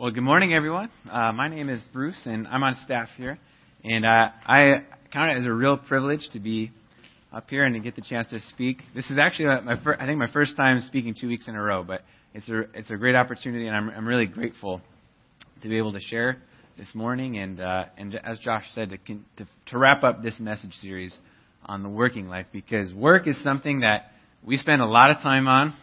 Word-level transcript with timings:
Well, 0.00 0.10
good 0.10 0.22
morning, 0.22 0.54
everyone. 0.54 0.88
Uh, 1.12 1.30
my 1.32 1.48
name 1.48 1.68
is 1.68 1.82
Bruce, 1.92 2.22
and 2.24 2.48
I'm 2.48 2.62
on 2.62 2.72
staff 2.86 3.10
here. 3.18 3.38
And 3.84 4.06
uh, 4.06 4.28
I 4.46 4.76
count 5.12 5.32
it 5.32 5.36
as 5.36 5.44
a 5.44 5.52
real 5.52 5.76
privilege 5.76 6.26
to 6.32 6.40
be 6.40 6.70
up 7.30 7.50
here 7.50 7.66
and 7.66 7.74
to 7.74 7.80
get 7.80 7.96
the 7.96 8.00
chance 8.00 8.26
to 8.28 8.40
speak. 8.48 8.78
This 8.94 9.10
is 9.10 9.18
actually 9.18 9.48
my 9.62 9.78
fir- 9.84 9.98
I 10.00 10.06
think 10.06 10.18
my 10.18 10.32
first 10.32 10.56
time 10.56 10.80
speaking 10.86 11.14
two 11.20 11.28
weeks 11.28 11.48
in 11.48 11.54
a 11.54 11.62
row, 11.62 11.84
but 11.84 12.00
it's 12.32 12.48
a 12.48 12.60
it's 12.72 12.90
a 12.90 12.96
great 12.96 13.14
opportunity, 13.14 13.66
and 13.66 13.76
I'm 13.76 13.90
I'm 13.90 14.08
really 14.08 14.24
grateful 14.24 14.80
to 15.60 15.68
be 15.68 15.76
able 15.76 15.92
to 15.92 16.00
share 16.00 16.38
this 16.78 16.94
morning 16.94 17.36
and 17.36 17.60
uh, 17.60 17.84
and 17.98 18.14
as 18.24 18.38
Josh 18.38 18.64
said 18.74 18.88
to, 18.88 18.96
to 18.96 19.50
to 19.66 19.78
wrap 19.78 20.02
up 20.02 20.22
this 20.22 20.40
message 20.40 20.72
series 20.80 21.14
on 21.66 21.82
the 21.82 21.90
working 21.90 22.26
life 22.26 22.46
because 22.54 22.90
work 22.94 23.28
is 23.28 23.38
something 23.44 23.80
that 23.80 24.12
we 24.42 24.56
spend 24.56 24.80
a 24.80 24.86
lot 24.86 25.10
of 25.10 25.18
time 25.18 25.46
on. 25.46 25.74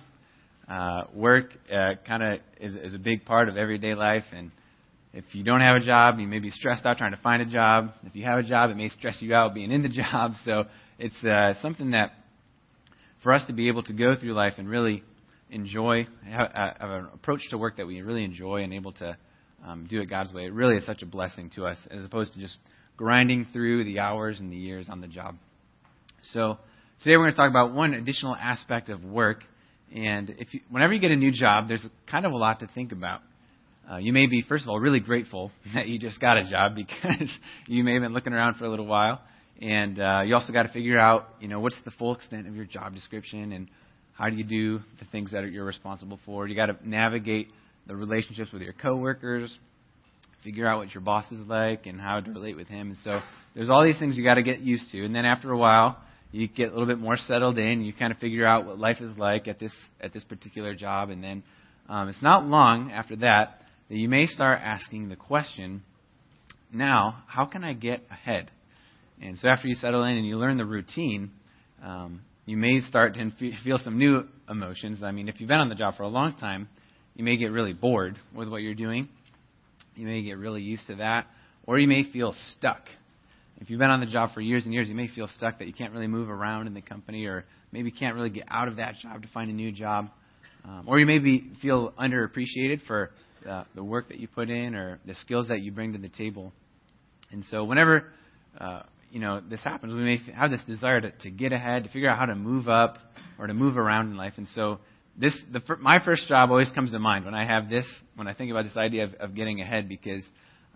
Uh, 0.67 1.03
work 1.13 1.51
uh, 1.71 1.93
kind 2.05 2.23
of 2.23 2.39
is, 2.59 2.75
is 2.75 2.93
a 2.93 2.99
big 2.99 3.25
part 3.25 3.47
of 3.47 3.57
everyday 3.57 3.95
life, 3.95 4.25
and 4.33 4.51
if 5.13 5.23
you 5.31 5.43
don't 5.43 5.61
have 5.61 5.77
a 5.77 5.85
job, 5.85 6.19
you 6.19 6.27
may 6.27 6.39
be 6.39 6.51
stressed 6.51 6.85
out 6.85 6.97
trying 6.97 7.11
to 7.11 7.21
find 7.21 7.41
a 7.41 7.45
job. 7.45 7.91
If 8.03 8.15
you 8.15 8.25
have 8.25 8.39
a 8.39 8.43
job, 8.43 8.69
it 8.69 8.77
may 8.77 8.89
stress 8.89 9.17
you 9.21 9.33
out 9.33 9.53
being 9.53 9.71
in 9.71 9.81
the 9.81 9.89
job. 10.11 10.33
So 10.43 10.65
it's 10.99 11.23
uh, 11.23 11.53
something 11.61 11.91
that 11.91 12.11
for 13.23 13.33
us 13.33 13.43
to 13.47 13.53
be 13.53 13.67
able 13.67 13.83
to 13.83 13.93
go 13.93 14.15
through 14.15 14.33
life 14.33 14.53
and 14.57 14.69
really 14.69 15.03
enjoy, 15.49 16.07
have, 16.25 16.51
uh, 16.53 16.73
have 16.79 16.89
an 16.89 17.07
approach 17.13 17.41
to 17.49 17.57
work 17.57 17.77
that 17.77 17.87
we 17.87 18.01
really 18.01 18.23
enjoy 18.23 18.63
and 18.63 18.73
able 18.73 18.91
to 18.93 19.17
um, 19.65 19.87
do 19.89 20.01
it 20.01 20.09
God's 20.09 20.33
way, 20.33 20.45
it 20.45 20.53
really 20.53 20.75
is 20.75 20.85
such 20.85 21.01
a 21.01 21.05
blessing 21.05 21.49
to 21.55 21.65
us 21.65 21.77
as 21.89 22.03
opposed 22.05 22.33
to 22.33 22.39
just 22.39 22.57
grinding 22.95 23.47
through 23.53 23.85
the 23.85 23.99
hours 23.99 24.39
and 24.39 24.51
the 24.51 24.55
years 24.55 24.87
on 24.89 25.01
the 25.01 25.07
job. 25.07 25.35
So 26.33 26.57
today 27.03 27.15
we're 27.15 27.25
going 27.25 27.33
to 27.33 27.37
talk 27.37 27.49
about 27.49 27.73
one 27.73 27.93
additional 27.93 28.35
aspect 28.35 28.89
of 28.89 29.03
work. 29.03 29.43
And 29.95 30.35
if 30.37 30.53
you, 30.53 30.61
whenever 30.69 30.93
you 30.93 30.99
get 30.99 31.11
a 31.11 31.15
new 31.15 31.31
job, 31.31 31.67
there's 31.67 31.85
kind 32.09 32.25
of 32.25 32.31
a 32.31 32.37
lot 32.37 32.59
to 32.59 32.67
think 32.67 32.91
about. 32.91 33.21
Uh, 33.89 33.97
you 33.97 34.11
may 34.11 34.27
be, 34.27 34.41
first 34.41 34.63
of 34.63 34.69
all, 34.69 34.79
really 34.79 34.99
grateful 34.99 35.51
that 35.73 35.87
you 35.87 35.97
just 35.99 36.19
got 36.19 36.37
a 36.37 36.49
job 36.49 36.75
because 36.75 37.31
you 37.67 37.83
may 37.83 37.93
have 37.93 38.01
been 38.01 38.13
looking 38.13 38.33
around 38.33 38.55
for 38.55 38.65
a 38.65 38.69
little 38.69 38.85
while. 38.85 39.21
And 39.61 39.99
uh, 39.99 40.21
you 40.25 40.35
also 40.35 40.53
got 40.53 40.63
to 40.63 40.69
figure 40.69 40.99
out, 40.99 41.29
you 41.39 41.47
know, 41.47 41.59
what's 41.59 41.77
the 41.83 41.91
full 41.91 42.13
extent 42.13 42.47
of 42.47 42.55
your 42.55 42.65
job 42.65 42.93
description 42.93 43.53
and 43.53 43.67
how 44.13 44.29
do 44.29 44.35
you 44.35 44.43
do 44.43 44.79
the 44.99 45.05
things 45.11 45.31
that 45.31 45.49
you're 45.51 45.65
responsible 45.65 46.19
for. 46.25 46.47
You 46.47 46.55
got 46.55 46.67
to 46.67 46.77
navigate 46.83 47.49
the 47.87 47.95
relationships 47.95 48.51
with 48.51 48.61
your 48.61 48.73
coworkers, 48.73 49.55
figure 50.43 50.67
out 50.67 50.79
what 50.79 50.93
your 50.93 51.01
boss 51.01 51.31
is 51.31 51.39
like 51.47 51.85
and 51.85 51.99
how 51.99 52.19
to 52.19 52.31
relate 52.31 52.55
with 52.55 52.67
him. 52.67 52.89
And 52.89 52.97
so 53.03 53.19
there's 53.55 53.69
all 53.69 53.83
these 53.83 53.97
things 53.97 54.17
you 54.17 54.23
got 54.23 54.35
to 54.35 54.43
get 54.43 54.59
used 54.59 54.91
to. 54.91 55.03
And 55.05 55.15
then 55.15 55.25
after 55.25 55.51
a 55.51 55.57
while, 55.57 55.97
you 56.37 56.47
get 56.47 56.69
a 56.69 56.71
little 56.71 56.85
bit 56.85 56.99
more 56.99 57.17
settled 57.17 57.57
in. 57.57 57.81
You 57.81 57.93
kind 57.93 58.11
of 58.11 58.19
figure 58.19 58.45
out 58.45 58.65
what 58.65 58.77
life 58.77 59.01
is 59.01 59.17
like 59.17 59.47
at 59.47 59.59
this 59.59 59.73
at 59.99 60.13
this 60.13 60.23
particular 60.23 60.75
job, 60.75 61.09
and 61.09 61.23
then 61.23 61.43
um, 61.89 62.09
it's 62.09 62.21
not 62.21 62.45
long 62.45 62.91
after 62.91 63.15
that 63.17 63.61
that 63.89 63.95
you 63.95 64.09
may 64.09 64.27
start 64.27 64.59
asking 64.61 65.09
the 65.09 65.15
question, 65.15 65.81
now 66.73 67.23
how 67.27 67.45
can 67.45 67.63
I 67.63 67.73
get 67.73 68.01
ahead? 68.11 68.51
And 69.21 69.39
so 69.39 69.47
after 69.47 69.67
you 69.67 69.75
settle 69.75 70.03
in 70.03 70.17
and 70.17 70.27
you 70.27 70.37
learn 70.37 70.57
the 70.57 70.65
routine, 70.65 71.31
um, 71.83 72.21
you 72.45 72.57
may 72.57 72.81
start 72.81 73.15
to 73.15 73.31
feel 73.63 73.77
some 73.77 73.97
new 73.97 74.27
emotions. 74.49 75.03
I 75.03 75.11
mean, 75.11 75.29
if 75.29 75.39
you've 75.39 75.47
been 75.47 75.59
on 75.59 75.69
the 75.69 75.75
job 75.75 75.95
for 75.95 76.03
a 76.03 76.07
long 76.07 76.35
time, 76.35 76.67
you 77.15 77.23
may 77.23 77.37
get 77.37 77.47
really 77.47 77.73
bored 77.73 78.17
with 78.35 78.49
what 78.49 78.61
you're 78.61 78.75
doing. 78.75 79.07
You 79.95 80.05
may 80.05 80.21
get 80.21 80.37
really 80.37 80.61
used 80.61 80.85
to 80.87 80.95
that, 80.95 81.25
or 81.65 81.79
you 81.79 81.87
may 81.87 82.03
feel 82.11 82.35
stuck 82.51 82.81
if 83.59 83.69
you've 83.69 83.79
been 83.79 83.89
on 83.89 83.99
the 83.99 84.05
job 84.05 84.33
for 84.33 84.41
years 84.41 84.65
and 84.65 84.73
years, 84.73 84.87
you 84.87 84.95
may 84.95 85.07
feel 85.07 85.27
stuck 85.35 85.59
that 85.59 85.67
you 85.67 85.73
can't 85.73 85.91
really 85.91 86.07
move 86.07 86.29
around 86.29 86.67
in 86.67 86.73
the 86.73 86.81
company, 86.81 87.25
or 87.25 87.45
maybe 87.71 87.91
can't 87.91 88.15
really 88.15 88.29
get 88.29 88.45
out 88.49 88.67
of 88.67 88.77
that 88.77 88.95
job 89.01 89.21
to 89.23 89.27
find 89.29 89.49
a 89.49 89.53
new 89.53 89.71
job. 89.71 90.09
Um, 90.63 90.83
or 90.87 90.99
you 90.99 91.05
maybe 91.05 91.51
feel 91.61 91.91
underappreciated 91.91 92.85
for 92.85 93.11
uh, 93.47 93.63
the 93.73 93.83
work 93.83 94.09
that 94.09 94.19
you 94.19 94.27
put 94.27 94.49
in 94.49 94.75
or 94.75 94.99
the 95.05 95.15
skills 95.15 95.47
that 95.47 95.61
you 95.61 95.71
bring 95.71 95.93
to 95.93 95.99
the 95.99 96.09
table. 96.09 96.51
And 97.31 97.43
so, 97.49 97.63
whenever 97.63 98.05
uh, 98.59 98.83
you 99.11 99.19
know 99.19 99.41
this 99.41 99.63
happens, 99.63 99.93
we 99.93 100.01
may 100.01 100.17
have 100.35 100.51
this 100.51 100.61
desire 100.67 101.01
to, 101.01 101.11
to 101.11 101.31
get 101.31 101.53
ahead, 101.53 101.83
to 101.83 101.89
figure 101.89 102.09
out 102.09 102.17
how 102.17 102.25
to 102.25 102.35
move 102.35 102.67
up 102.67 102.97
or 103.39 103.47
to 103.47 103.53
move 103.53 103.77
around 103.77 104.11
in 104.11 104.17
life. 104.17 104.33
And 104.37 104.47
so, 104.53 104.79
this 105.17 105.35
the, 105.51 105.61
my 105.79 106.03
first 106.03 106.27
job 106.27 106.51
always 106.51 106.71
comes 106.73 106.91
to 106.91 106.99
mind 106.99 107.25
when 107.25 107.33
I 107.33 107.45
have 107.45 107.69
this, 107.69 107.85
when 108.15 108.27
I 108.27 108.33
think 108.33 108.51
about 108.51 108.63
this 108.63 108.77
idea 108.77 109.05
of, 109.05 109.13
of 109.15 109.35
getting 109.35 109.61
ahead, 109.61 109.89
because 109.89 110.23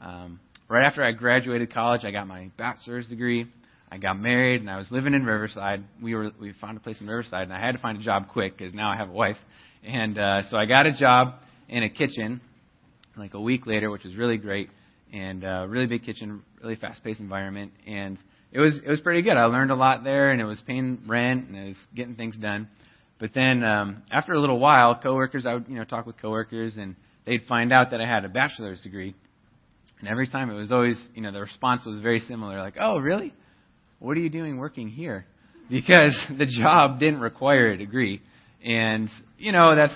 um, 0.01 0.39
right 0.71 0.85
after 0.85 1.03
I 1.03 1.11
graduated 1.11 1.73
college, 1.73 2.05
I 2.05 2.11
got 2.11 2.27
my 2.27 2.49
bachelor's 2.57 3.05
degree. 3.07 3.45
I 3.91 3.97
got 3.97 4.17
married, 4.17 4.61
and 4.61 4.69
I 4.69 4.77
was 4.77 4.89
living 4.89 5.13
in 5.13 5.25
Riverside. 5.25 5.83
We 6.01 6.15
were 6.15 6.31
we 6.39 6.53
found 6.61 6.77
a 6.77 6.79
place 6.79 6.95
in 7.01 7.07
Riverside, 7.07 7.43
and 7.43 7.53
I 7.53 7.59
had 7.59 7.73
to 7.73 7.77
find 7.77 7.97
a 7.97 8.01
job 8.01 8.29
quick 8.29 8.57
because 8.57 8.73
now 8.73 8.89
I 8.89 8.95
have 8.95 9.09
a 9.09 9.13
wife. 9.13 9.35
And 9.83 10.17
uh, 10.17 10.43
so 10.49 10.55
I 10.55 10.65
got 10.65 10.85
a 10.85 10.93
job 10.93 11.33
in 11.67 11.83
a 11.83 11.89
kitchen, 11.89 12.39
like 13.17 13.33
a 13.33 13.41
week 13.41 13.67
later, 13.67 13.91
which 13.91 14.05
was 14.05 14.15
really 14.15 14.37
great, 14.37 14.69
and 15.11 15.43
uh, 15.43 15.65
really 15.67 15.87
big 15.87 16.05
kitchen, 16.05 16.41
really 16.63 16.75
fast-paced 16.75 17.19
environment, 17.19 17.73
and 17.85 18.17
it 18.53 18.61
was 18.61 18.79
it 18.81 18.89
was 18.89 19.01
pretty 19.01 19.23
good. 19.23 19.35
I 19.35 19.45
learned 19.45 19.71
a 19.71 19.75
lot 19.75 20.05
there, 20.05 20.31
and 20.31 20.39
it 20.39 20.45
was 20.45 20.61
paying 20.65 20.99
rent, 21.05 21.49
and 21.49 21.57
it 21.57 21.67
was 21.67 21.77
getting 21.93 22.15
things 22.15 22.37
done. 22.37 22.69
But 23.19 23.31
then 23.35 23.61
um, 23.65 24.03
after 24.09 24.31
a 24.31 24.39
little 24.39 24.57
while, 24.59 24.97
coworkers, 25.03 25.45
I 25.45 25.55
would 25.55 25.65
you 25.67 25.75
know 25.75 25.83
talk 25.83 26.05
with 26.05 26.17
coworkers, 26.21 26.77
and 26.77 26.95
they'd 27.25 27.43
find 27.45 27.73
out 27.73 27.91
that 27.91 27.99
I 27.99 28.07
had 28.07 28.23
a 28.23 28.29
bachelor's 28.29 28.79
degree, 28.79 29.15
and 30.01 30.09
every 30.09 30.27
time 30.27 30.49
it 30.49 30.55
was 30.55 30.71
always, 30.71 30.99
you 31.13 31.21
know, 31.21 31.31
the 31.31 31.39
response 31.39 31.85
was 31.85 32.01
very 32.01 32.19
similar 32.21 32.59
like, 32.59 32.75
oh, 32.81 32.97
really? 32.97 33.33
What 33.99 34.17
are 34.17 34.19
you 34.19 34.29
doing 34.29 34.57
working 34.57 34.89
here? 34.89 35.27
Because 35.69 36.19
the 36.37 36.47
job 36.47 36.99
didn't 36.99 37.19
require 37.19 37.67
a 37.67 37.77
degree. 37.77 38.21
And, 38.65 39.09
you 39.37 39.51
know, 39.51 39.75
that's, 39.75 39.93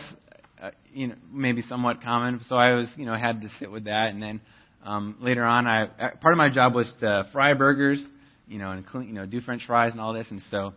uh, 0.61 0.71
you 0.93 1.07
know, 1.07 1.15
maybe 1.31 1.63
somewhat 1.63 2.03
common. 2.03 2.39
So 2.47 2.55
I 2.55 2.73
was, 2.73 2.87
you 2.97 3.07
know, 3.07 3.15
had 3.15 3.41
to 3.41 3.49
sit 3.59 3.71
with 3.71 3.85
that. 3.85 4.09
And 4.11 4.21
then 4.21 4.41
um, 4.85 5.17
later 5.19 5.43
on, 5.43 5.65
I 5.65 5.87
part 6.21 6.33
of 6.33 6.37
my 6.37 6.49
job 6.49 6.75
was 6.75 6.91
to 6.99 7.27
fry 7.33 7.55
burgers, 7.55 8.03
you 8.47 8.59
know, 8.59 8.71
and 8.71 8.85
clean, 8.85 9.07
you 9.07 9.13
know, 9.13 9.25
do 9.25 9.41
French 9.41 9.63
fries 9.65 9.91
and 9.91 9.99
all 9.99 10.13
this. 10.13 10.27
And 10.29 10.41
so 10.51 10.73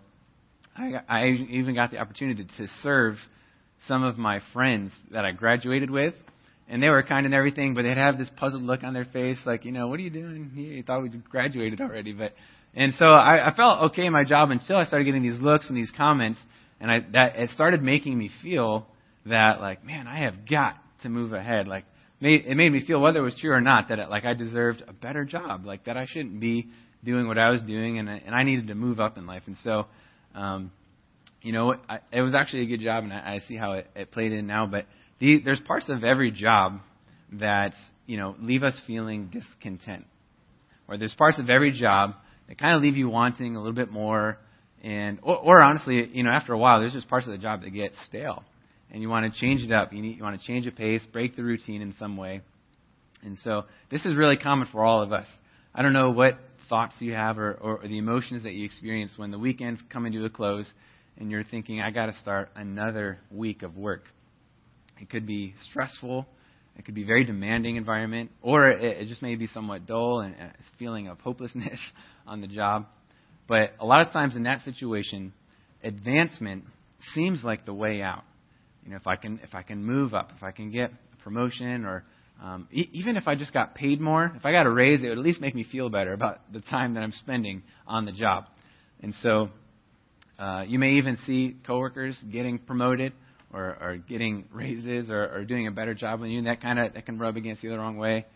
I, 0.75 1.03
I 1.06 1.27
even 1.50 1.75
got 1.75 1.91
the 1.91 1.99
opportunity 1.99 2.44
to 2.44 2.67
serve 2.83 3.17
some 3.87 4.05
of 4.05 4.17
my 4.17 4.41
friends 4.55 4.93
that 5.12 5.27
I 5.27 5.33
graduated 5.33 5.91
with 5.91 6.15
and 6.69 6.83
they 6.83 6.89
were 6.89 7.03
kind 7.03 7.25
and 7.27 7.34
everything, 7.34 7.75
but 7.75 7.83
they'd 7.83 7.97
have 7.97 8.19
this 8.19 8.31
puzzled 8.37 8.62
look 8.62 8.84
on 8.84 8.93
their 8.93 9.06
face, 9.06 9.39
like, 9.47 9.65
you 9.65 9.73
know, 9.73 9.89
what 9.89 9.99
are 9.99 10.03
you 10.03 10.11
doing? 10.11 10.53
You 10.55 10.83
thought 10.83 11.03
we 11.03 11.09
graduated 11.09 11.81
already, 11.81 12.12
but 12.12 12.33
and 12.75 12.93
so 12.99 13.06
I, 13.06 13.51
I 13.51 13.55
felt 13.55 13.91
okay 13.91 14.05
in 14.05 14.12
my 14.12 14.25
job 14.25 14.51
until 14.51 14.77
I 14.77 14.84
started 14.84 15.05
getting 15.05 15.23
these 15.23 15.41
looks 15.41 15.69
and 15.69 15.77
these 15.77 15.91
comments, 15.97 16.39
and 16.81 16.91
I 16.91 17.01
that 17.12 17.37
it 17.37 17.51
started 17.51 17.83
making 17.83 18.17
me 18.19 18.31
feel 18.43 18.87
that 19.27 19.61
like, 19.61 19.84
man, 19.84 20.06
I 20.06 20.21
have 20.21 20.49
got 20.49 20.77
to 21.03 21.09
move 21.09 21.33
ahead. 21.33 21.67
Like, 21.67 21.84
made, 22.21 22.45
it 22.47 22.55
made 22.55 22.71
me 22.71 22.85
feel 22.87 23.00
whether 23.00 23.21
it 23.21 23.23
was 23.23 23.37
true 23.41 23.53
or 23.53 23.61
not 23.61 23.89
that 23.89 23.99
it, 23.99 24.11
like 24.11 24.25
I 24.25 24.35
deserved 24.35 24.83
a 24.87 24.93
better 24.93 25.25
job, 25.25 25.65
like 25.65 25.85
that 25.87 25.97
I 25.97 26.06
shouldn't 26.06 26.39
be 26.39 26.69
doing 27.03 27.27
what 27.27 27.39
I 27.39 27.49
was 27.50 27.62
doing, 27.62 27.99
and 27.99 28.11
I, 28.11 28.23
and 28.27 28.35
I 28.35 28.43
needed 28.43 28.69
to 28.69 28.75
move 28.75 29.00
up 29.00 29.17
in 29.17 29.27
life, 29.27 29.43
and 29.47 29.56
so. 29.65 29.87
um 30.35 30.71
you 31.41 31.53
know, 31.53 31.77
I, 31.89 32.00
it 32.12 32.21
was 32.21 32.35
actually 32.35 32.62
a 32.62 32.67
good 32.67 32.81
job, 32.81 33.05
and 33.05 33.12
I, 33.12 33.35
I 33.35 33.39
see 33.47 33.56
how 33.56 33.73
it, 33.73 33.87
it 33.95 34.11
played 34.11 34.33
in 34.33 34.49
now. 34.49 34.67
But 34.67 34.87
the, 35.21 35.41
there's 35.45 35.61
parts 35.61 35.89
of 35.89 36.05
every 36.05 36.31
job 36.31 36.81
that 37.33 37.75
you 38.06 38.17
know 38.17 38.37
leave 38.41 38.62
us 38.62 38.81
feeling 38.87 39.29
discontent, 39.29 40.06
or 40.89 40.97
there's 40.97 41.15
parts 41.15 41.39
of 41.39 41.51
every 41.51 41.73
job 41.73 42.12
that 42.49 42.59
kind 42.59 42.77
of 42.77 42.83
leave 42.83 42.97
you 42.97 43.09
wanting 43.09 43.56
a 43.56 43.59
little 43.59 43.75
bit 43.75 43.91
more, 43.91 44.39
and 44.83 45.19
or, 45.23 45.37
or 45.37 45.61
honestly, 45.61 46.09
you 46.12 46.23
know, 46.23 46.31
after 46.31 46.53
a 46.53 46.59
while, 46.59 46.81
there's 46.81 46.93
just 46.93 47.09
parts 47.09 47.27
of 47.27 47.33
the 47.33 47.39
job 47.39 47.62
that 47.62 47.71
get 47.71 47.93
stale, 48.06 48.45
and 48.91 49.03
you 49.03 49.09
want 49.09 49.33
to 49.33 49.41
change 49.41 49.62
it 49.62 49.73
up. 49.73 49.93
You 49.93 50.03
need 50.03 50.17
you 50.17 50.23
want 50.23 50.41
to 50.41 50.47
change 50.47 50.65
the 50.65 50.71
pace, 50.71 51.03
break 51.12 51.37
the 51.37 51.43
routine 51.43 51.83
in 51.83 51.95
some 51.99 52.17
way, 52.17 52.43
and 53.23 53.39
so 53.39 53.65
this 53.91 54.05
is 54.05 54.15
really 54.17 54.37
common 54.37 54.69
for 54.71 54.85
all 54.85 55.03
of 55.03 55.12
us. 55.12 55.27
I 55.75 55.83
don't 55.83 55.93
know 55.93 56.11
what 56.11 56.39
thoughts 56.69 56.97
you 57.00 57.15
have 57.15 57.39
or, 57.39 57.53
or, 57.55 57.79
or 57.83 57.89
the 57.89 57.99
emotions 57.99 58.43
that 58.43 58.53
you 58.53 58.65
experience 58.65 59.12
when 59.17 59.31
the 59.31 59.39
weekend's 59.39 59.81
coming 59.91 60.12
to 60.12 60.25
a 60.25 60.31
close 60.31 60.67
and 61.17 61.31
you're 61.31 61.45
thinking, 61.45 61.81
I 61.81 61.91
got 61.91 62.06
to 62.06 62.12
start 62.15 62.50
another 62.55 63.19
week 63.31 63.62
of 63.62 63.77
work. 63.77 64.05
It 65.01 65.11
could 65.11 65.27
be 65.27 65.55
stressful. 65.71 66.27
It 66.77 66.85
could 66.85 66.95
be 66.95 67.03
a 67.03 67.07
very 67.07 67.25
demanding 67.25 67.77
environment, 67.77 68.31
or 68.41 68.69
it, 68.69 69.03
it 69.03 69.09
just 69.09 69.21
may 69.21 69.35
be 69.35 69.49
somewhat 69.49 69.87
dull 69.87 70.21
and 70.21 70.35
a 70.35 70.53
feeling 70.79 71.09
of 71.09 71.19
hopelessness 71.21 71.79
on 72.27 72.41
the 72.41 72.47
job. 72.47 72.87
But 73.49 73.73
a 73.81 73.87
lot 73.87 74.06
of 74.06 74.12
times 74.12 74.37
in 74.37 74.45
that 74.45 74.61
situation, 74.61 75.33
advancement 75.83 76.65
seems 77.15 77.43
like 77.43 77.67
the 77.67 77.75
way 77.75 78.00
out. 78.03 78.23
You 78.85 78.91
know, 78.91 78.97
if 78.97 79.06
I 79.06 79.17
can 79.17 79.41
if 79.43 79.55
I 79.55 79.62
can 79.62 79.85
move 79.85 80.15
up, 80.15 80.33
if 80.37 80.43
I 80.43 80.53
can 80.53 80.71
get 80.71 80.91
a 80.91 81.23
promotion, 81.23 81.85
or 81.85 82.05
um, 82.43 82.69
e- 82.71 82.89
even 82.93 83.17
if 83.17 83.27
I 83.27 83.35
just 83.35 83.53
got 83.53 83.75
paid 83.75 84.01
more, 84.01 84.33
if 84.37 84.47
I 84.47 84.53
got 84.53 84.67
a 84.67 84.71
raise, 84.71 85.03
it 85.03 85.09
would 85.09 85.19
at 85.19 85.25
least 85.25 85.41
make 85.41 85.55
me 85.55 85.65
feel 85.65 85.89
better 85.91 86.12
about 86.12 86.53
the 86.53 86.61
time 86.61 86.94
that 86.94 87.03
I'm 87.03 87.12
spending 87.12 87.62
on 87.87 88.05
the 88.05 88.12
job. 88.12 88.47
And 89.03 89.15
so, 89.23 89.49
uh, 90.39 90.65
you 90.67 90.79
may 90.79 90.93
even 90.93 91.19
see 91.27 91.56
coworkers 91.67 92.19
getting 92.31 92.59
promoted 92.59 93.12
or, 93.53 93.77
or 93.81 93.97
getting 93.97 94.45
raises 94.53 95.11
or, 95.11 95.25
or 95.35 95.45
doing 95.45 95.67
a 95.67 95.71
better 95.71 95.95
job 95.95 96.21
than 96.21 96.31
you, 96.31 96.39
and 96.39 96.47
that 96.47 96.61
kind 96.61 96.79
of 96.79 96.95
that 96.95 97.06
can 97.06 97.19
rub 97.19 97.37
against 97.37 97.62
you 97.62 97.71
the 97.71 97.79
wrong 97.79 97.97
way. 97.97 98.27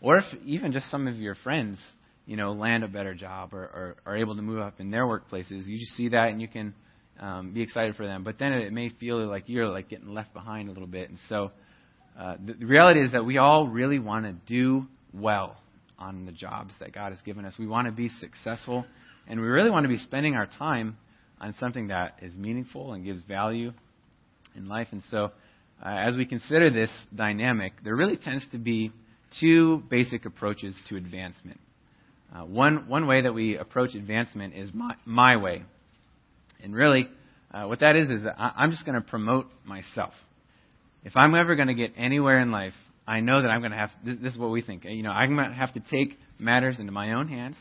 Or 0.00 0.18
if 0.18 0.24
even 0.44 0.72
just 0.72 0.90
some 0.90 1.06
of 1.06 1.16
your 1.16 1.34
friends, 1.34 1.78
you 2.26 2.36
know, 2.36 2.52
land 2.52 2.84
a 2.84 2.88
better 2.88 3.14
job 3.14 3.54
or, 3.54 3.62
or 3.62 3.96
are 4.06 4.16
able 4.16 4.36
to 4.36 4.42
move 4.42 4.60
up 4.60 4.80
in 4.80 4.90
their 4.90 5.06
workplaces, 5.06 5.66
you 5.66 5.78
just 5.78 5.96
see 5.96 6.10
that 6.10 6.28
and 6.28 6.40
you 6.40 6.48
can 6.48 6.74
um, 7.18 7.52
be 7.52 7.62
excited 7.62 7.96
for 7.96 8.06
them. 8.06 8.22
But 8.22 8.38
then 8.38 8.52
it 8.52 8.72
may 8.72 8.90
feel 8.90 9.26
like 9.26 9.44
you're 9.46 9.66
like 9.66 9.88
getting 9.88 10.14
left 10.14 10.32
behind 10.34 10.68
a 10.68 10.72
little 10.72 10.86
bit, 10.86 11.08
and 11.08 11.18
so 11.28 11.50
uh, 12.18 12.36
the, 12.44 12.54
the 12.54 12.66
reality 12.66 13.00
is 13.00 13.12
that 13.12 13.24
we 13.24 13.38
all 13.38 13.68
really 13.68 13.98
want 13.98 14.24
to 14.24 14.32
do 14.46 14.86
well 15.12 15.56
on 15.98 16.26
the 16.26 16.32
jobs 16.32 16.72
that 16.80 16.92
God 16.92 17.12
has 17.12 17.20
given 17.22 17.44
us. 17.44 17.54
We 17.58 17.66
want 17.66 17.86
to 17.86 17.92
be 17.92 18.08
successful, 18.08 18.84
and 19.26 19.40
we 19.40 19.46
really 19.46 19.70
want 19.70 19.84
to 19.84 19.88
be 19.88 19.98
spending 19.98 20.34
our 20.34 20.46
time 20.46 20.96
on 21.40 21.54
something 21.58 21.88
that 21.88 22.18
is 22.22 22.34
meaningful 22.34 22.92
and 22.92 23.04
gives 23.04 23.22
value 23.24 23.72
in 24.58 24.68
life. 24.68 24.88
And 24.92 25.02
so, 25.10 25.32
uh, 25.84 25.88
as 25.88 26.16
we 26.16 26.26
consider 26.26 26.70
this 26.70 26.90
dynamic, 27.14 27.72
there 27.84 27.96
really 27.96 28.16
tends 28.16 28.46
to 28.50 28.58
be 28.58 28.92
two 29.40 29.82
basic 29.88 30.26
approaches 30.26 30.74
to 30.88 30.96
advancement. 30.96 31.60
Uh, 32.34 32.40
one, 32.44 32.88
one 32.88 33.06
way 33.06 33.22
that 33.22 33.32
we 33.32 33.56
approach 33.56 33.94
advancement 33.94 34.54
is 34.54 34.70
my, 34.74 34.94
my 35.06 35.36
way. 35.36 35.62
And 36.62 36.74
really, 36.74 37.08
uh, 37.52 37.64
what 37.64 37.80
that 37.80 37.96
is, 37.96 38.10
is 38.10 38.22
I, 38.26 38.52
I'm 38.56 38.70
just 38.70 38.84
going 38.84 38.96
to 38.96 39.00
promote 39.00 39.46
myself. 39.64 40.12
If 41.04 41.16
I'm 41.16 41.34
ever 41.34 41.54
going 41.54 41.68
to 41.68 41.74
get 41.74 41.92
anywhere 41.96 42.40
in 42.40 42.50
life, 42.50 42.74
I 43.06 43.20
know 43.20 43.40
that 43.40 43.48
I'm 43.48 43.60
going 43.60 43.72
to 43.72 43.78
have, 43.78 43.90
this, 44.04 44.16
this 44.22 44.32
is 44.34 44.38
what 44.38 44.50
we 44.50 44.60
think, 44.60 44.84
you 44.84 45.02
know, 45.02 45.10
I'm 45.10 45.34
going 45.34 45.48
to 45.48 45.54
have 45.54 45.72
to 45.74 45.80
take 45.80 46.18
matters 46.38 46.78
into 46.78 46.92
my 46.92 47.14
own 47.14 47.28
hands. 47.28 47.56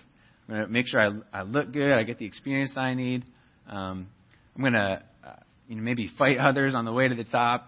I'm 0.47 0.55
going 0.55 0.67
to 0.67 0.71
make 0.71 0.87
sure 0.87 0.99
I, 0.99 1.39
I 1.39 1.43
look 1.43 1.71
good, 1.71 1.93
I 1.93 2.03
get 2.03 2.19
the 2.19 2.25
experience 2.25 2.73
I 2.75 2.95
need. 2.95 3.23
Um, 3.69 4.07
I'm 4.55 4.61
going 4.61 4.73
to, 4.73 5.03
you 5.67 5.75
know, 5.75 5.81
maybe 5.81 6.09
fight 6.17 6.37
others 6.39 6.75
on 6.75 6.85
the 6.85 6.93
way 6.93 7.07
to 7.07 7.15
the 7.15 7.23
top. 7.23 7.67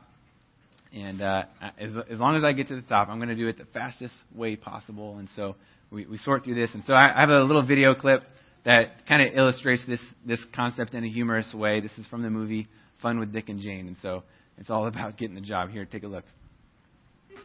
And 0.92 1.22
uh, 1.22 1.44
as, 1.78 1.92
as 2.10 2.20
long 2.20 2.36
as 2.36 2.44
I 2.44 2.52
get 2.54 2.68
to 2.70 2.76
the 2.76 2.88
top, 2.88 3.10
I'm 3.10 3.18
going 3.18 3.30
to 3.30 3.36
do 3.36 3.48
it 3.48 3.58
the 3.58 3.66
fastest 3.66 4.14
way 4.34 4.56
possible. 4.56 5.18
And 5.18 5.30
so 5.36 5.56
we, 5.92 6.06
we 6.08 6.18
sort 6.18 6.44
through 6.44 6.56
this. 6.56 6.72
And 6.74 6.84
so 6.86 6.94
I, 6.94 7.16
I 7.16 7.22
have 7.22 7.30
a 7.30 7.44
little 7.44 7.66
video 7.66 7.94
clip 7.94 8.24
that 8.66 9.08
kind 9.08 9.22
of 9.22 9.38
illustrates 9.38 9.86
this, 9.88 10.02
this 10.26 10.44
concept 10.56 10.94
in 10.94 11.04
a 11.04 11.10
humorous 11.10 11.54
way. 11.54 11.80
This 11.80 11.92
is 11.98 12.08
from 12.08 12.24
the 12.24 12.30
movie 12.30 12.68
Fun 13.02 13.20
with 13.20 13.32
Dick 13.32 13.50
and 13.50 13.60
Jane. 13.60 13.88
And 13.88 13.96
so 14.02 14.24
it's 14.58 14.70
all 14.70 14.88
about 14.88 15.18
getting 15.18 15.36
the 15.36 15.42
job. 15.42 15.70
Here, 15.70 15.86
take 15.86 16.04
a 16.04 16.08
look. 16.08 16.26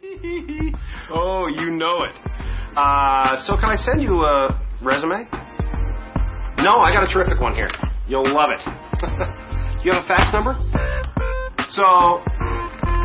oh, 1.12 1.46
you 1.48 1.70
know 1.70 2.04
it. 2.04 2.16
Uh, 2.76 3.36
so 3.44 3.56
can 3.56 3.70
I 3.70 3.76
send 3.76 4.02
you 4.02 4.24
a 4.24 4.48
resume? 4.82 5.28
No, 6.58 6.80
I 6.80 6.92
got 6.92 7.08
a 7.08 7.12
terrific 7.12 7.40
one 7.40 7.54
here. 7.54 7.68
You'll 8.08 8.34
love 8.34 8.50
it. 8.50 9.60
you 9.84 9.92
have 9.92 10.04
a 10.04 10.08
fax 10.08 10.32
number? 10.32 10.56
So, 11.68 12.24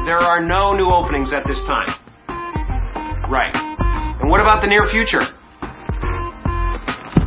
there 0.07 0.17
are 0.17 0.39
no 0.39 0.73
new 0.73 0.87
openings 0.87 1.33
at 1.33 1.43
this 1.45 1.59
time. 1.67 1.91
Right. 3.29 3.51
And 4.21 4.29
what 4.29 4.39
about 4.39 4.61
the 4.61 4.67
near 4.67 4.85
future? 4.89 5.21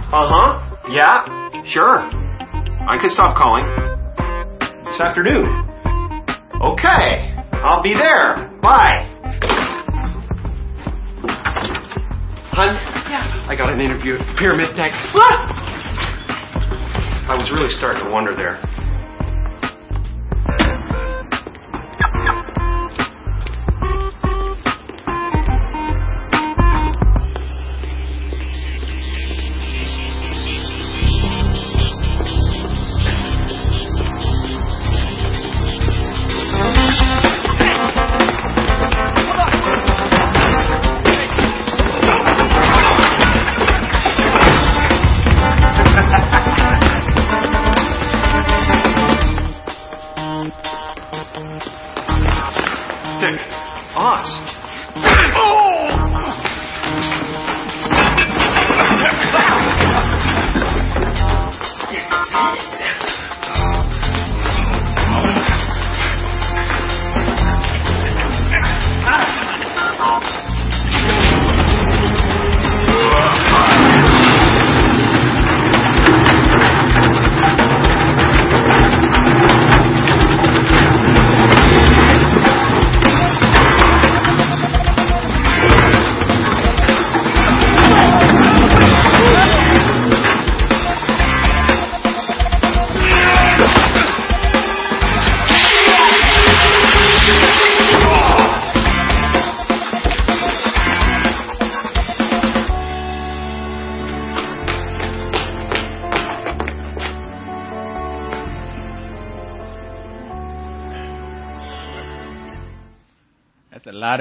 Uh 0.08 0.24
huh. 0.28 0.88
Yeah, 0.88 1.24
sure. 1.68 2.00
I 2.00 2.96
can 3.00 3.10
stop 3.10 3.36
calling. 3.36 3.64
This 4.88 5.00
afternoon. 5.00 5.46
Okay. 6.60 7.36
I'll 7.60 7.82
be 7.82 7.92
there. 7.94 8.50
Bye. 8.62 9.08
Hun? 12.52 12.74
Yeah. 13.08 13.46
I 13.48 13.54
got 13.56 13.72
an 13.72 13.80
interview 13.80 14.16
at 14.16 14.36
Pyramid 14.38 14.76
Tech. 14.76 14.92
What? 15.14 15.32
I 17.28 17.36
was 17.38 17.50
really 17.52 17.70
starting 17.78 18.04
to 18.04 18.10
wonder 18.10 18.34
there. 18.34 18.60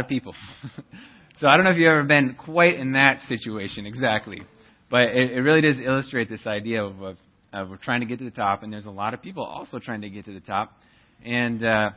Of 0.02 0.08
people. 0.08 0.34
so 1.38 1.48
I 1.48 1.54
don't 1.56 1.64
know 1.64 1.72
if 1.72 1.78
you've 1.78 1.88
ever 1.88 2.04
been 2.04 2.36
quite 2.36 2.76
in 2.76 2.94
that 2.94 3.22
situation 3.28 3.86
exactly, 3.86 4.42
but 4.90 5.04
it, 5.04 5.32
it 5.32 5.42
really 5.42 5.62
does 5.62 5.80
illustrate 5.80 6.30
this 6.30 6.46
idea 6.46 6.84
of, 6.84 7.02
of, 7.02 7.18
of 7.54 7.70
we're 7.70 7.78
trying 7.78 8.02
to 8.02 8.06
get 8.06 8.20
to 8.20 8.26
the 8.26 8.32
top, 8.32 8.64
and 8.64 8.72
there's 8.72 8.86
a 8.86 8.92
lot 8.92 9.14
of 9.14 9.22
people 9.22 9.44
also 9.44 9.80
trying 9.80 10.02
to 10.02 10.10
get 10.10 10.26
to 10.26 10.34
the 10.34 10.42
top, 10.42 10.74
and 11.24 11.64
uh, 11.64 11.92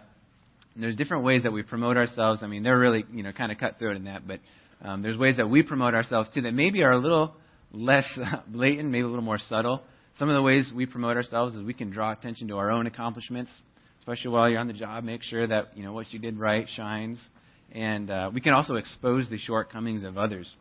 there's 0.77 0.97
different 0.97 1.25
ways 1.25 1.43
that 1.43 1.53
we 1.53 1.63
promote 1.63 1.97
ourselves. 1.97 2.43
I 2.43 2.47
mean, 2.47 2.63
they're 2.63 2.79
really 2.79 3.05
you 3.13 3.23
know 3.23 3.33
kind 3.33 3.51
of 3.51 3.59
cutthroat 3.59 3.97
in 3.97 4.05
that, 4.05 4.27
but 4.27 4.41
um, 4.83 5.03
there's 5.03 5.19
ways 5.19 5.37
that 5.39 5.49
we 5.49 5.63
promote 5.63 5.95
ourselves 5.95 6.29
too 6.35 6.43
that 6.43 6.53
maybe 6.53 6.83
are 6.83 6.93
a 6.93 6.99
little 6.99 7.35
less 7.73 8.07
blatant, 8.49 8.91
maybe 8.91 9.03
a 9.03 9.09
little 9.09 9.25
more 9.25 9.39
subtle. 9.39 9.83
Some 10.19 10.29
of 10.29 10.37
the 10.37 10.43
ways 10.43 10.71
we 10.75 10.87
promote 10.87 11.17
ourselves 11.17 11.57
is 11.57 11.63
we 11.63 11.75
can 11.75 11.91
draw 11.91 12.13
attention 12.13 12.49
to 12.49 12.57
our 12.59 12.71
own 12.71 12.87
accomplishments, 12.87 13.51
especially 14.01 14.31
while 14.31 14.49
you're 14.49 14.61
on 14.61 14.69
the 14.69 14.73
job. 14.73 15.03
Make 15.03 15.23
sure 15.23 15.47
that 15.47 15.77
you 15.77 15.83
know 15.83 15.93
what 15.93 16.13
you 16.13 16.19
did 16.19 16.39
right 16.39 16.69
shines, 16.77 17.19
and 17.75 18.11
uh, 18.11 18.31
we 18.33 18.41
can 18.41 18.53
also 18.53 18.77
expose 18.77 19.29
the 19.29 19.39
shortcomings 19.39 20.05
of 20.05 20.17
others. 20.17 20.53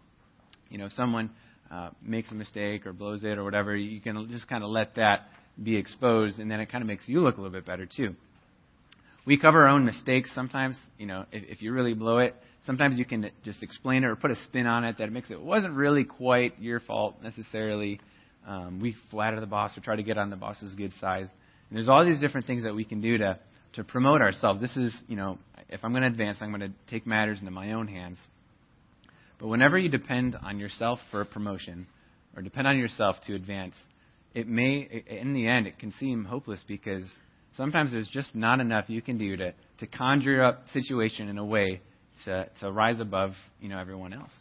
You 0.70 0.80
know, 0.80 0.88
if 0.88 0.94
someone 0.94 1.30
uh, 1.72 1.92
makes 2.02 2.32
a 2.32 2.36
mistake 2.36 2.86
or 2.86 2.94
blows 2.94 3.24
it 3.24 3.38
or 3.38 3.44
whatever, 3.44 3.76
you 3.76 4.02
can 4.02 4.28
just 4.32 4.48
kind 4.48 4.64
of 4.64 4.70
let 4.70 4.96
that 4.96 5.28
be 5.62 5.76
exposed, 5.76 6.40
and 6.40 6.50
then 6.50 6.60
it 6.60 6.72
kind 6.72 6.82
of 6.82 6.88
makes 6.88 7.08
you 7.08 7.22
look 7.22 7.38
a 7.38 7.42
little 7.42 7.54
bit 7.54 7.66
better 7.66 7.86
too. 7.86 8.16
We 9.26 9.38
cover 9.38 9.64
our 9.64 9.70
own 9.70 9.86
mistakes 9.86 10.34
sometimes. 10.34 10.76
You 10.98 11.06
know, 11.06 11.26
if, 11.32 11.44
if 11.58 11.62
you 11.62 11.72
really 11.72 11.94
blow 11.94 12.18
it, 12.18 12.36
sometimes 12.66 12.98
you 12.98 13.06
can 13.06 13.30
just 13.46 13.62
explain 13.62 14.04
it 14.04 14.08
or 14.08 14.16
put 14.16 14.32
a 14.32 14.36
spin 14.36 14.66
on 14.66 14.84
it 14.84 14.98
that 14.98 15.12
makes 15.12 15.32
it 15.32 15.40
wasn't 15.40 15.76
really 15.76 16.04
quite 16.04 16.60
your 16.60 16.80
fault 16.80 17.16
necessarily. 17.22 18.02
Um, 18.46 18.82
we 18.82 18.96
flatter 19.12 19.40
the 19.40 19.46
boss 19.46 19.78
or 19.78 19.82
try 19.82 19.96
to 19.96 20.04
get 20.04 20.18
on 20.18 20.30
the 20.30 20.36
boss's 20.36 20.74
good 20.74 20.92
side. 21.00 21.30
And 21.70 21.78
there's 21.78 21.88
all 21.88 22.04
these 22.04 22.20
different 22.20 22.48
things 22.48 22.64
that 22.64 22.76
we 22.76 22.84
can 22.84 23.00
do 23.00 23.18
to 23.20 23.40
to 23.74 23.84
promote 23.84 24.22
ourselves. 24.22 24.62
This 24.62 24.76
is, 24.78 24.96
you 25.08 25.16
know, 25.16 25.40
if 25.74 25.84
I'm 25.84 25.92
going 25.92 26.04
to 26.04 26.08
advance, 26.08 26.38
I'm 26.42 26.50
going 26.50 26.62
to 26.62 26.72
take 26.90 27.08
matters 27.08 27.40
into 27.40 27.52
my 27.52 27.74
own 27.74 27.88
hands. 27.88 28.18
But 29.40 29.48
whenever 29.48 29.78
you 29.78 29.90
depend 29.90 30.36
on 30.36 30.60
yourself 30.60 31.00
for 31.10 31.22
a 31.22 31.26
promotion 31.26 31.88
or 32.36 32.42
depend 32.42 32.68
on 32.68 32.78
yourself 32.78 33.16
to 33.28 33.36
advance, 33.36 33.74
it 34.34 34.48
may, 34.48 35.04
in 35.08 35.34
the 35.34 35.48
end, 35.48 35.68
it 35.68 35.80
can 35.80 35.92
seem 36.00 36.26
hopeless 36.26 36.60
because 36.68 37.04
sometimes 37.58 37.92
there's 37.92 38.08
just 38.08 38.36
not 38.36 38.60
enough 38.60 38.86
you 38.88 39.02
can 39.02 39.18
do 39.18 39.36
to, 39.36 39.54
to 39.80 39.88
conjure 39.88 40.44
up 40.44 40.66
situation 40.74 41.28
in 41.28 41.38
a 41.38 41.46
way 41.46 41.82
to, 42.26 42.48
to 42.62 42.72
rise 42.72 43.00
above, 43.00 43.32
you 43.60 43.70
know, 43.70 43.80
everyone 43.80 44.14
else. 44.14 44.32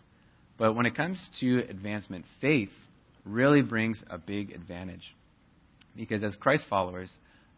But 0.58 0.74
when 0.74 0.86
it 0.86 0.94
comes 0.94 1.18
to 1.40 1.60
advancement, 1.68 2.26
faith 2.40 2.70
really 3.24 3.62
brings 3.62 4.02
a 4.10 4.18
big 4.18 4.52
advantage. 4.52 5.14
Because 5.96 6.22
as 6.22 6.36
Christ 6.36 6.64
followers, 6.68 7.10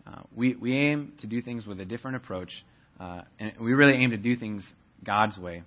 uh, 0.06 0.22
we, 0.34 0.54
we 0.54 0.76
aim 0.76 1.12
to 1.20 1.26
do 1.26 1.42
things 1.42 1.66
with 1.66 1.80
a 1.80 1.84
different 1.84 2.16
approach, 2.16 2.50
uh, 3.00 3.22
and 3.38 3.52
we 3.60 3.72
really 3.72 3.94
aim 3.94 4.10
to 4.10 4.16
do 4.16 4.36
things 4.36 4.66
God's 5.04 5.38
way. 5.38 5.62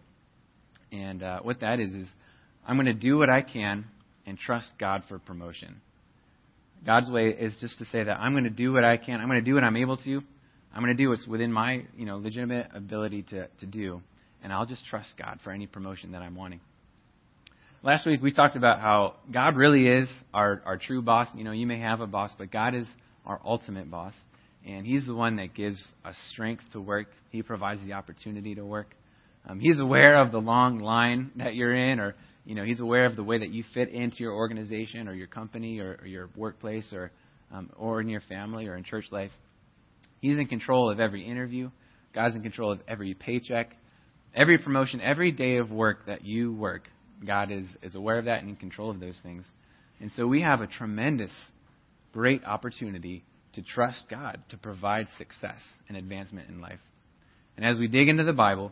And 0.91 1.22
uh, 1.22 1.39
what 1.41 1.60
that 1.62 1.79
is, 1.79 1.93
is 1.93 2.07
I'm 2.65 2.75
going 2.77 2.86
to 2.86 2.93
do 2.93 3.17
what 3.17 3.29
I 3.29 3.41
can 3.41 3.86
and 4.25 4.38
trust 4.38 4.72
God 4.79 5.03
for 5.07 5.19
promotion. 5.19 5.81
God's 6.86 7.10
way 7.10 7.29
is 7.29 7.55
just 7.60 7.79
to 7.79 7.86
say 7.86 8.03
that 8.03 8.13
I'm 8.13 8.34
going 8.34 8.43
to 8.43 8.50
do 8.50 8.72
what 8.72 8.84
I 8.84 8.98
can. 8.98 9.19
I'm 9.19 9.27
going 9.27 9.43
to 9.43 9.46
do 9.46 9.55
what 9.55 9.63
I'm 9.63 9.77
able 9.77 9.98
to. 9.98 10.22
I'm 10.74 10.84
going 10.84 10.96
to 10.96 11.03
do 11.03 11.10
what's 11.10 11.25
within 11.25 11.51
my 11.51 11.84
you 11.98 12.05
know 12.05 12.17
legitimate 12.17 12.67
ability 12.74 13.24
to, 13.24 13.48
to 13.60 13.65
do. 13.65 14.01
And 14.43 14.53
I'll 14.53 14.65
just 14.65 14.86
trust 14.86 15.10
God 15.17 15.39
for 15.43 15.51
any 15.51 15.65
promotion 15.65 16.12
that 16.12 16.22
I'm 16.22 16.36
wanting. 16.36 16.60
Last 17.84 18.05
week 18.05 18.22
we 18.22 18.31
talked 18.31 18.55
about 18.55 18.79
how 18.79 19.15
God 19.31 19.55
really 19.55 19.88
is 19.88 20.10
our, 20.34 20.62
our 20.65 20.77
true 20.77 21.01
boss. 21.01 21.27
You 21.36 21.43
know, 21.43 21.51
you 21.51 21.65
may 21.65 21.79
have 21.79 22.01
a 22.01 22.07
boss, 22.07 22.31
but 22.38 22.51
God 22.51 22.75
is 22.75 22.88
our 23.25 23.39
ultimate 23.43 23.89
boss. 23.89 24.13
And 24.67 24.86
He's 24.86 25.07
the 25.07 25.15
one 25.15 25.38
that 25.38 25.55
gives 25.55 25.81
us 26.03 26.15
strength 26.31 26.63
to 26.74 26.81
work. 26.81 27.07
He 27.31 27.41
provides 27.41 27.81
the 27.86 27.93
opportunity 27.93 28.53
to 28.55 28.65
work. 28.65 28.93
Um, 29.50 29.62
he's 29.62 29.79
aware 29.79 30.21
of 30.21 30.33
the 30.33 30.39
long 30.39 30.79
line 30.79 31.31
that 31.38 31.55
you're 31.55 31.74
in, 31.74 32.01
or 32.01 32.15
you 32.45 32.53
know, 32.53 32.65
He's 32.65 32.81
aware 32.81 33.05
of 33.05 33.15
the 33.15 33.24
way 33.24 33.39
that 33.39 33.50
you 33.50 33.63
fit 33.74 33.89
into 33.89 34.17
your 34.19 34.33
organization 34.33 35.07
or 35.07 35.13
your 35.13 35.27
company 35.27 35.79
or, 35.79 35.97
or 36.01 36.05
your 36.05 36.29
workplace 36.36 36.91
or 36.91 37.12
um, 37.51 37.69
or 37.77 38.01
in 38.01 38.09
your 38.09 38.21
family 38.21 38.67
or 38.67 38.75
in 38.75 38.83
church 38.83 39.05
life. 39.09 39.31
He's 40.19 40.38
in 40.38 40.47
control 40.47 40.89
of 40.89 41.00
every 41.00 41.25
interview. 41.25 41.69
God's 42.13 42.36
in 42.36 42.41
control 42.41 42.71
of 42.74 42.81
every 42.89 43.13
paycheck, 43.13 43.71
every 44.36 44.57
promotion, 44.57 45.00
every 45.00 45.31
day 45.31 45.57
of 45.57 45.71
work 45.71 46.07
that 46.07 46.25
you 46.25 46.53
work. 46.53 46.89
God 47.25 47.51
is, 47.51 47.65
is 47.81 47.95
aware 47.95 48.19
of 48.19 48.25
that 48.25 48.41
and 48.41 48.50
in 48.50 48.55
control 48.57 48.89
of 48.89 49.00
those 49.00 49.17
things. 49.24 49.45
And 50.01 50.12
so 50.15 50.27
we 50.27 50.41
have 50.41 50.62
a 50.62 50.67
tremendous, 50.67 51.31
great 52.12 52.43
opportunity 52.43 53.24
to 53.58 53.64
trust 53.64 54.04
God 54.08 54.40
to 54.50 54.58
provide 54.58 55.08
success 55.18 55.60
and 55.90 55.98
advancement 55.98 56.48
in 56.48 56.62
life. 56.62 56.80
And 57.58 57.66
as 57.66 57.80
we 57.80 57.88
dig 57.88 58.08
into 58.08 58.24
the 58.24 58.32
Bible, 58.32 58.72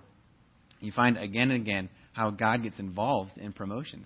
you 0.80 0.92
find 0.92 1.18
again 1.18 1.50
and 1.50 1.60
again 1.60 1.90
how 2.14 2.30
God 2.30 2.62
gets 2.62 2.78
involved 2.78 3.32
in 3.36 3.52
promotions. 3.52 4.06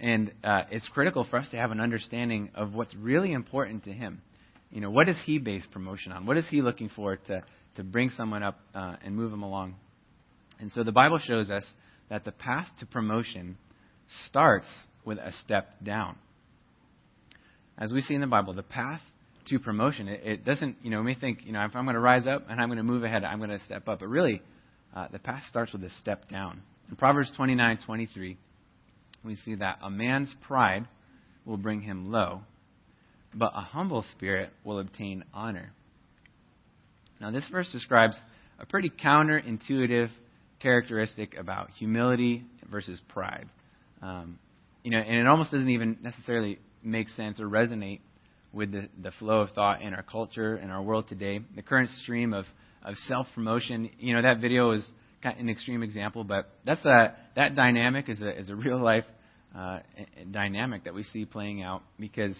And 0.00 0.32
uh, 0.42 0.62
it's 0.72 0.88
critical 0.88 1.24
for 1.24 1.38
us 1.38 1.48
to 1.50 1.56
have 1.56 1.70
an 1.70 1.80
understanding 1.80 2.50
of 2.56 2.74
what's 2.74 2.96
really 2.96 3.32
important 3.32 3.84
to 3.84 3.92
Him. 3.92 4.20
You 4.72 4.80
know, 4.80 4.90
what 4.90 5.06
does 5.06 5.22
He 5.24 5.38
base 5.38 5.62
promotion 5.70 6.10
on? 6.10 6.26
What 6.26 6.36
is 6.36 6.48
He 6.50 6.62
looking 6.62 6.88
for 6.88 7.16
to, 7.16 7.44
to 7.76 7.84
bring 7.84 8.10
someone 8.10 8.42
up 8.42 8.58
uh, 8.74 8.96
and 9.04 9.14
move 9.14 9.30
them 9.30 9.44
along? 9.44 9.76
And 10.58 10.72
so 10.72 10.82
the 10.82 10.90
Bible 10.90 11.20
shows 11.20 11.48
us 11.48 11.64
that 12.10 12.24
the 12.24 12.32
path 12.32 12.66
to 12.80 12.86
promotion 12.86 13.56
starts 14.26 14.66
with 15.04 15.18
a 15.18 15.30
step 15.44 15.84
down. 15.84 16.16
As 17.78 17.92
we 17.92 18.00
see 18.00 18.14
in 18.14 18.20
the 18.20 18.26
Bible, 18.26 18.52
the 18.52 18.64
path 18.64 19.00
to 19.50 19.58
promotion, 19.58 20.08
it, 20.08 20.20
it 20.24 20.44
doesn't, 20.44 20.76
you 20.82 20.90
know, 20.90 21.02
we 21.02 21.14
think, 21.14 21.40
you 21.44 21.52
know, 21.52 21.64
if 21.64 21.74
I'm 21.74 21.84
going 21.84 21.94
to 21.94 22.00
rise 22.00 22.26
up 22.26 22.46
and 22.48 22.60
I'm 22.60 22.68
going 22.68 22.78
to 22.78 22.82
move 22.82 23.04
ahead, 23.04 23.24
I'm 23.24 23.38
going 23.38 23.50
to 23.50 23.64
step 23.64 23.88
up. 23.88 24.00
But 24.00 24.08
really, 24.08 24.42
uh, 24.94 25.08
the 25.10 25.18
path 25.18 25.42
starts 25.48 25.72
with 25.72 25.82
a 25.84 25.90
step 25.90 26.28
down. 26.28 26.62
In 26.90 26.96
Proverbs 26.96 27.30
29 27.36 27.78
23, 27.84 28.38
we 29.24 29.36
see 29.36 29.54
that 29.56 29.78
a 29.82 29.90
man's 29.90 30.32
pride 30.46 30.86
will 31.44 31.56
bring 31.56 31.82
him 31.82 32.10
low, 32.10 32.40
but 33.34 33.52
a 33.54 33.60
humble 33.60 34.04
spirit 34.12 34.50
will 34.64 34.78
obtain 34.78 35.24
honor. 35.34 35.72
Now, 37.20 37.30
this 37.30 37.46
verse 37.50 37.70
describes 37.72 38.16
a 38.58 38.66
pretty 38.66 38.90
counterintuitive 38.90 40.10
characteristic 40.60 41.36
about 41.36 41.70
humility 41.70 42.44
versus 42.70 43.00
pride. 43.08 43.48
Um, 44.02 44.38
you 44.82 44.90
know, 44.90 44.98
and 44.98 45.16
it 45.16 45.26
almost 45.26 45.50
doesn't 45.50 45.68
even 45.68 45.98
necessarily 46.02 46.58
make 46.82 47.08
sense 47.10 47.40
or 47.40 47.46
resonate 47.46 48.00
with 48.52 48.72
the, 48.72 48.88
the 49.02 49.10
flow 49.12 49.40
of 49.40 49.50
thought 49.50 49.82
in 49.82 49.94
our 49.94 50.02
culture 50.02 50.56
and 50.56 50.70
our 50.70 50.82
world 50.82 51.08
today. 51.08 51.40
The 51.54 51.62
current 51.62 51.90
stream 52.02 52.32
of, 52.32 52.46
of 52.82 52.96
self 53.06 53.26
promotion, 53.34 53.90
you 53.98 54.14
know, 54.14 54.22
that 54.22 54.40
video 54.40 54.72
is 54.72 54.88
kind 55.22 55.36
of 55.36 55.40
an 55.40 55.48
extreme 55.48 55.82
example, 55.82 56.24
but 56.24 56.50
that's 56.64 56.84
a, 56.84 57.14
that 57.36 57.54
dynamic 57.54 58.08
is 58.08 58.22
a, 58.22 58.38
is 58.38 58.50
a 58.50 58.54
real 58.54 58.82
life 58.82 59.04
uh, 59.56 59.78
dynamic 60.30 60.84
that 60.84 60.94
we 60.94 61.02
see 61.02 61.24
playing 61.24 61.62
out 61.62 61.82
because 61.98 62.36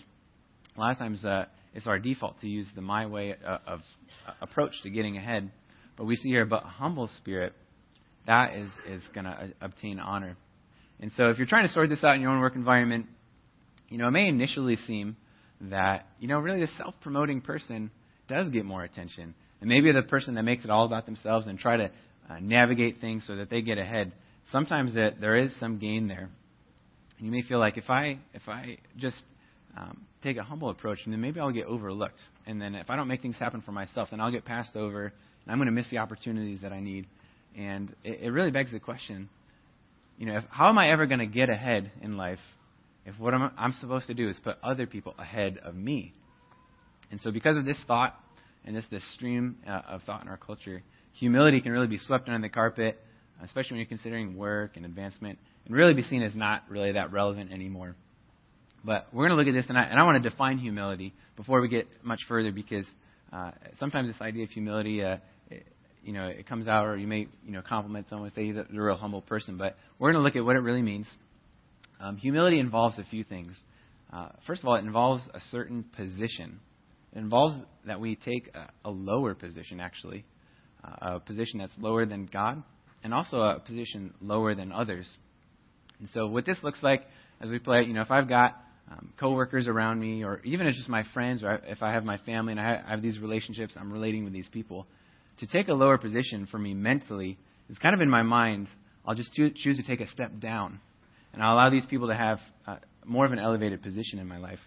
a 0.77 0.81
lot 0.81 0.93
of 0.93 0.99
times 0.99 1.25
uh, 1.25 1.45
it's 1.75 1.87
our 1.87 1.99
default 1.99 2.41
to 2.41 2.49
use 2.49 2.67
the 2.75 2.81
my 2.81 3.07
way 3.07 3.35
uh, 3.47 3.59
of 3.67 3.81
uh, 4.27 4.33
approach 4.41 4.73
to 4.83 4.91
getting 4.91 5.17
ahead. 5.17 5.50
But 5.97 6.05
we 6.05 6.17
see 6.17 6.29
here, 6.29 6.45
but 6.45 6.62
humble 6.62 7.11
spirit, 7.19 7.53
that 8.27 8.55
is, 8.55 8.71
is 8.88 9.03
going 9.12 9.25
to 9.25 9.31
uh, 9.31 9.47
obtain 9.61 9.99
honor. 9.99 10.37
And 11.00 11.11
so 11.12 11.29
if 11.31 11.38
you're 11.38 11.47
trying 11.47 11.67
to 11.67 11.73
sort 11.73 11.88
this 11.88 12.05
out 12.05 12.15
in 12.15 12.21
your 12.21 12.31
own 12.31 12.41
work 12.41 12.55
environment, 12.57 13.07
you 13.88 13.99
know, 13.99 14.09
it 14.09 14.12
may 14.12 14.29
initially 14.29 14.77
seem 14.77 15.17
that, 15.62 16.07
you 16.21 16.29
know, 16.29 16.38
really 16.38 16.61
the 16.61 16.73
self 16.79 16.95
promoting 17.00 17.41
person 17.41 17.91
does 18.29 18.49
get 18.50 18.65
more 18.65 18.85
attention. 18.85 19.35
And 19.61 19.69
maybe 19.69 19.91
the 19.93 20.03
person 20.03 20.35
that 20.35 20.45
makes 20.45 20.65
it 20.65 20.71
all 20.71 20.87
about 20.87 21.07
themselves 21.07 21.47
and 21.47 21.59
try 21.59 21.77
to 21.77 21.91
uh, 22.31 22.38
navigate 22.41 23.00
things 23.00 23.25
so 23.27 23.37
that 23.37 23.50
they 23.50 23.62
get 23.62 23.79
ahead, 23.79 24.12
sometimes 24.53 24.95
that 24.95 25.21
there 25.21 25.37
is 25.37 25.59
some 25.59 25.79
gain 25.79 26.07
there. 26.09 26.29
And 27.19 27.27
you 27.27 27.33
may 27.33 27.43
feel 27.43 27.59
like 27.59 27.77
if 27.77 27.91
I 27.91 28.19
if 28.35 28.49
I 28.49 28.79
just 28.97 29.17
um, 29.77 30.03
take 30.23 30.37
a 30.37 30.45
humble 30.45 30.71
approach, 30.71 30.99
then 31.07 31.21
maybe 31.21 31.41
I'll 31.41 31.50
get 31.50 31.67
overlooked. 31.67 32.21
And 32.47 32.61
then 32.61 32.75
if 32.75 32.91
I 32.91 32.97
don't 32.97 33.09
make 33.09 33.23
things 33.23 33.37
happen 33.37 33.62
for 33.62 33.73
myself, 33.73 34.09
then 34.11 34.21
I'll 34.21 34.31
get 34.31 34.45
passed 34.45 34.77
over, 34.77 35.07
and 35.07 35.12
I'm 35.49 35.59
going 35.59 35.67
to 35.67 35.73
miss 35.73 35.88
the 35.91 35.99
opportunities 35.99 36.61
that 36.62 36.73
I 36.73 36.81
need. 36.81 37.07
And 37.57 37.95
it, 38.05 38.21
it 38.23 38.31
really 38.31 38.50
begs 38.50 38.71
the 38.71 38.79
question 38.79 39.29
you 40.19 40.27
know, 40.27 40.38
if, 40.38 40.45
how 40.50 40.69
am 40.69 40.79
I 40.79 40.91
ever 40.91 41.07
going 41.07 41.21
to 41.21 41.27
get 41.27 41.49
ahead 41.49 41.91
in 42.03 42.17
life 42.17 42.41
if 43.09 43.19
what 43.19 43.33
I'm, 43.33 43.50
I'm 43.57 43.73
supposed 43.73 44.07
to 44.09 44.15
do 44.15 44.29
is 44.29 44.38
put 44.43 44.59
other 44.62 44.87
people 44.87 45.15
ahead 45.19 45.59
of 45.65 45.75
me? 45.75 46.12
And 47.11 47.21
so, 47.21 47.31
because 47.31 47.57
of 47.57 47.65
this 47.65 47.83
thought 47.87 48.15
and 48.65 48.77
this, 48.77 48.85
this 48.91 49.03
stream 49.15 49.57
uh, 49.67 49.81
of 49.88 50.03
thought 50.03 50.23
in 50.23 50.29
our 50.29 50.37
culture, 50.37 50.83
humility 51.12 51.61
can 51.61 51.73
really 51.73 51.87
be 51.87 51.99
swept 51.99 52.29
under 52.29 52.47
the 52.47 52.53
carpet, 52.53 53.00
especially 53.43 53.73
when 53.73 53.79
you're 53.79 53.88
considering 53.88 54.37
work 54.37 54.77
and 54.77 54.85
advancement, 54.85 55.38
and 55.65 55.75
really 55.75 55.95
be 55.95 56.03
seen 56.03 56.23
as 56.23 56.37
not 56.37 56.65
really 56.69 56.93
that 56.93 57.11
relevant 57.11 57.50
anymore. 57.50 57.97
But 58.85 59.07
we're 59.12 59.27
going 59.27 59.37
to 59.37 59.43
look 59.43 59.49
at 59.49 59.59
this 59.59 59.67
tonight, 59.67 59.88
and 59.91 59.99
I 59.99 60.05
want 60.05 60.23
to 60.23 60.31
define 60.31 60.59
humility 60.59 61.15
before 61.37 61.62
we 61.62 61.69
get 61.69 61.88
much 62.03 62.21
further 62.29 62.53
because 62.53 62.87
uh, 63.33 63.53
sometimes 63.79 64.09
this 64.09 64.21
idea 64.21 64.45
of 64.45 64.50
humility 64.50 65.03
uh, 65.03 65.17
you 66.03 66.12
know, 66.12 66.27
it 66.27 66.47
comes 66.47 66.69
out, 66.69 66.87
or 66.87 66.97
you 66.97 67.07
may, 67.07 67.29
you 67.45 67.53
know, 67.53 67.61
compliment 67.61 68.07
someone, 68.09 68.29
and 68.29 68.35
say 68.35 68.53
that 68.53 68.67
they're 68.71 68.83
a 68.83 68.87
real 68.87 68.97
humble 68.97 69.23
person. 69.23 69.59
But 69.59 69.77
we're 69.99 70.12
going 70.12 70.23
to 70.23 70.27
look 70.27 70.37
at 70.37 70.45
what 70.45 70.57
it 70.57 70.61
really 70.61 70.83
means. 70.83 71.07
Um, 72.00 72.17
humility 72.17 72.59
involves 72.59 72.99
a 72.99 73.05
few 73.05 73.25
things. 73.25 73.59
Uh, 74.12 74.28
first 74.47 74.62
of 74.62 74.69
all, 74.69 74.76
it 74.76 74.85
involves 74.85 75.23
a 75.35 75.40
certain 75.50 75.85
position. 75.97 76.61
It 77.12 77.19
involves 77.19 77.57
that 77.87 78.00
we 78.00 78.17
take 78.17 78.50
a, 78.55 78.88
a 78.88 78.90
lower 78.90 79.35
position, 79.35 79.81
actually, 79.81 80.25
uh, 80.85 81.17
a 81.17 81.21
position 81.21 81.59
that's 81.59 81.73
lower 81.78 82.07
than 82.07 82.26
God, 82.26 82.62
and 83.02 83.12
also 83.12 83.40
a 83.40 83.61
position 83.61 84.14
lower 84.21 84.55
than 84.55 84.73
others. 84.73 85.09
And 85.99 86.09
so, 86.11 86.26
what 86.26 86.47
this 86.47 86.59
looks 86.62 86.83
like 86.83 87.02
as 87.40 87.50
we 87.50 87.59
play, 87.59 87.83
you 87.83 87.93
know, 87.93 88.02
if 88.02 88.11
I've 88.11 88.28
got 88.28 88.57
um, 88.90 89.12
coworkers 89.19 89.69
around 89.69 90.00
me, 90.00 90.25
or 90.25 90.40
even 90.45 90.71
just 90.73 90.88
my 90.88 91.05
friends, 91.12 91.43
or 91.43 91.61
if 91.67 91.83
I 91.83 91.93
have 91.93 92.05
my 92.05 92.19
family 92.19 92.52
and 92.52 92.61
I 92.61 92.83
have 92.88 93.02
these 93.02 93.19
relationships, 93.19 93.75
I'm 93.76 93.93
relating 93.93 94.25
with 94.25 94.33
these 94.33 94.49
people 94.49 94.87
to 95.38 95.47
take 95.47 95.69
a 95.69 95.75
lower 95.75 95.99
position 95.99 96.47
for 96.47 96.59
me 96.59 96.75
mentally 96.75 97.38
is 97.69 97.78
kind 97.78 97.95
of 97.95 98.00
in 98.00 98.11
my 98.11 98.23
mind. 98.23 98.69
I'll 99.07 99.14
just 99.14 99.33
choose 99.33 99.76
to 99.76 99.83
take 99.83 100.00
a 100.00 100.07
step 100.07 100.38
down, 100.40 100.81
and 101.38 101.47
I'll 101.47 101.54
allow 101.54 101.71
these 101.71 101.87
people 101.87 102.09
to 102.09 102.16
have 102.16 102.40
uh, 102.66 102.78
more 103.07 103.25
of 103.25 103.30
an 103.30 103.38
elevated 103.38 103.80
position 103.80 104.18
in 104.18 104.26
my 104.26 104.38
life. 104.38 104.59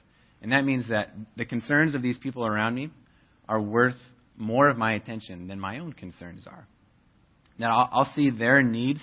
And 0.41 0.53
that 0.53 0.61
means 0.61 0.87
that 0.87 1.13
the 1.35 1.43
concerns 1.43 1.95
of 1.95 2.01
these 2.01 2.17
people 2.17 2.45
around 2.45 2.75
me 2.75 2.91
are 3.49 3.59
worth 3.59 3.97
more 4.37 4.69
of 4.69 4.77
my 4.77 4.93
attention 4.93 5.47
than 5.47 5.59
my 5.59 5.79
own 5.79 5.91
concerns 5.91 6.47
are. 6.47 6.65
Now, 7.57 7.77
I'll, 7.77 7.89
I'll 7.91 8.13
see 8.15 8.29
their 8.29 8.63
needs 8.63 9.01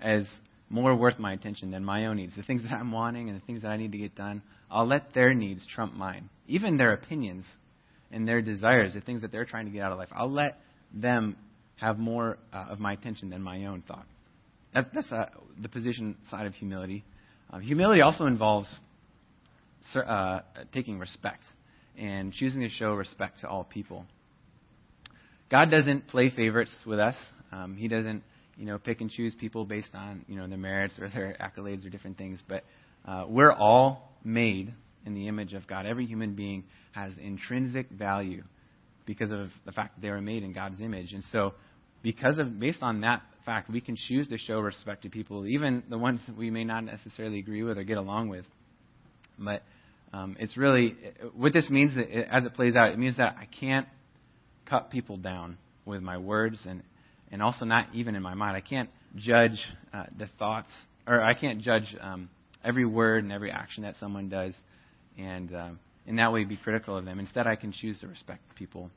as 0.00 0.24
more 0.70 0.96
worth 0.96 1.18
my 1.18 1.34
attention 1.34 1.70
than 1.70 1.84
my 1.84 2.06
own 2.06 2.16
needs. 2.16 2.34
The 2.34 2.42
things 2.42 2.62
that 2.62 2.72
I'm 2.72 2.90
wanting 2.90 3.28
and 3.28 3.38
the 3.38 3.44
things 3.44 3.60
that 3.60 3.68
I 3.68 3.76
need 3.76 3.92
to 3.92 3.98
get 3.98 4.14
done, 4.14 4.40
I'll 4.70 4.88
let 4.88 5.12
their 5.12 5.34
needs 5.34 5.62
trump 5.74 5.92
mine. 5.92 6.30
Even 6.48 6.78
their 6.78 6.94
opinions 6.94 7.44
and 8.10 8.26
their 8.26 8.40
desires, 8.40 8.94
the 8.94 9.02
things 9.02 9.20
that 9.20 9.30
they're 9.30 9.44
trying 9.44 9.66
to 9.66 9.70
get 9.70 9.82
out 9.82 9.92
of 9.92 9.98
life, 9.98 10.08
I'll 10.16 10.32
let 10.32 10.58
them 10.90 11.36
have 11.76 11.98
more 11.98 12.38
uh, 12.50 12.68
of 12.70 12.80
my 12.80 12.94
attention 12.94 13.28
than 13.28 13.42
my 13.42 13.66
own 13.66 13.82
thought. 13.86 14.06
That's, 14.74 14.86
that's 14.94 15.12
uh, 15.12 15.26
the 15.60 15.68
position 15.68 16.16
side 16.30 16.46
of 16.46 16.54
humility. 16.54 17.04
Uh, 17.52 17.58
humility 17.58 18.00
also 18.00 18.26
involves 18.26 18.68
uh, 19.94 20.40
taking 20.72 20.98
respect 20.98 21.42
and 21.98 22.32
choosing 22.32 22.60
to 22.60 22.68
show 22.68 22.94
respect 22.94 23.40
to 23.40 23.48
all 23.48 23.64
people. 23.64 24.04
God 25.50 25.70
doesn't 25.70 26.06
play 26.06 26.30
favorites 26.30 26.74
with 26.86 27.00
us. 27.00 27.16
Um, 27.50 27.76
he 27.76 27.88
doesn't, 27.88 28.22
you 28.56 28.66
know, 28.66 28.78
pick 28.78 29.00
and 29.00 29.10
choose 29.10 29.34
people 29.34 29.64
based 29.64 29.94
on, 29.94 30.24
you 30.28 30.36
know, 30.36 30.46
their 30.46 30.58
merits 30.58 30.94
or 31.00 31.08
their 31.08 31.36
accolades 31.40 31.84
or 31.84 31.90
different 31.90 32.16
things. 32.16 32.40
But 32.46 32.64
uh, 33.04 33.24
we're 33.28 33.52
all 33.52 34.12
made 34.22 34.72
in 35.04 35.14
the 35.14 35.26
image 35.26 35.52
of 35.54 35.66
God. 35.66 35.86
Every 35.86 36.06
human 36.06 36.34
being 36.34 36.64
has 36.92 37.16
intrinsic 37.18 37.90
value 37.90 38.44
because 39.06 39.32
of 39.32 39.48
the 39.66 39.72
fact 39.72 39.96
that 39.96 40.02
they 40.02 40.10
were 40.10 40.20
made 40.20 40.44
in 40.44 40.52
God's 40.52 40.80
image. 40.80 41.12
And 41.12 41.24
so, 41.32 41.54
because 42.02 42.38
of 42.38 42.60
based 42.60 42.82
on 42.82 43.00
that 43.00 43.22
fact, 43.44 43.70
we 43.70 43.80
can 43.80 43.96
choose 43.96 44.28
to 44.28 44.38
show 44.38 44.60
respect 44.60 45.02
to 45.02 45.10
people, 45.10 45.46
even 45.46 45.82
the 45.88 45.98
ones 45.98 46.20
that 46.26 46.36
we 46.36 46.50
may 46.50 46.64
not 46.64 46.84
necessarily 46.84 47.38
agree 47.38 47.62
with 47.62 47.78
or 47.78 47.84
get 47.84 47.98
along 47.98 48.28
with. 48.28 48.44
But 49.38 49.62
um, 50.12 50.36
it's 50.38 50.56
really 50.56 50.96
what 51.34 51.52
this 51.52 51.68
means 51.70 51.96
as 51.96 52.44
it 52.44 52.54
plays 52.54 52.76
out. 52.76 52.90
It 52.90 52.98
means 52.98 53.16
that 53.16 53.36
I 53.38 53.46
can't 53.46 53.86
cut 54.68 54.90
people 54.90 55.16
down 55.16 55.58
with 55.84 56.02
my 56.02 56.18
words 56.18 56.58
and 56.66 56.82
and 57.32 57.42
also 57.42 57.64
not 57.64 57.86
even 57.94 58.16
in 58.16 58.22
my 58.22 58.34
mind. 58.34 58.56
I 58.56 58.60
can't 58.60 58.90
judge 59.16 59.58
uh, 59.94 60.04
the 60.18 60.28
thoughts 60.38 60.70
or 61.06 61.22
I 61.22 61.34
can't 61.34 61.60
judge 61.60 61.94
um, 62.00 62.28
every 62.64 62.84
word 62.84 63.22
and 63.22 63.32
every 63.32 63.50
action 63.50 63.84
that 63.84 63.94
someone 64.00 64.28
does, 64.28 64.54
and 65.16 65.54
um, 65.54 65.80
in 66.06 66.16
that 66.16 66.32
way 66.32 66.44
be 66.44 66.56
critical 66.56 66.96
of 66.96 67.04
them. 67.04 67.20
Instead, 67.20 67.46
I 67.46 67.56
can 67.56 67.72
choose 67.72 68.00
to 68.00 68.08
respect 68.08 68.42
people 68.56 68.90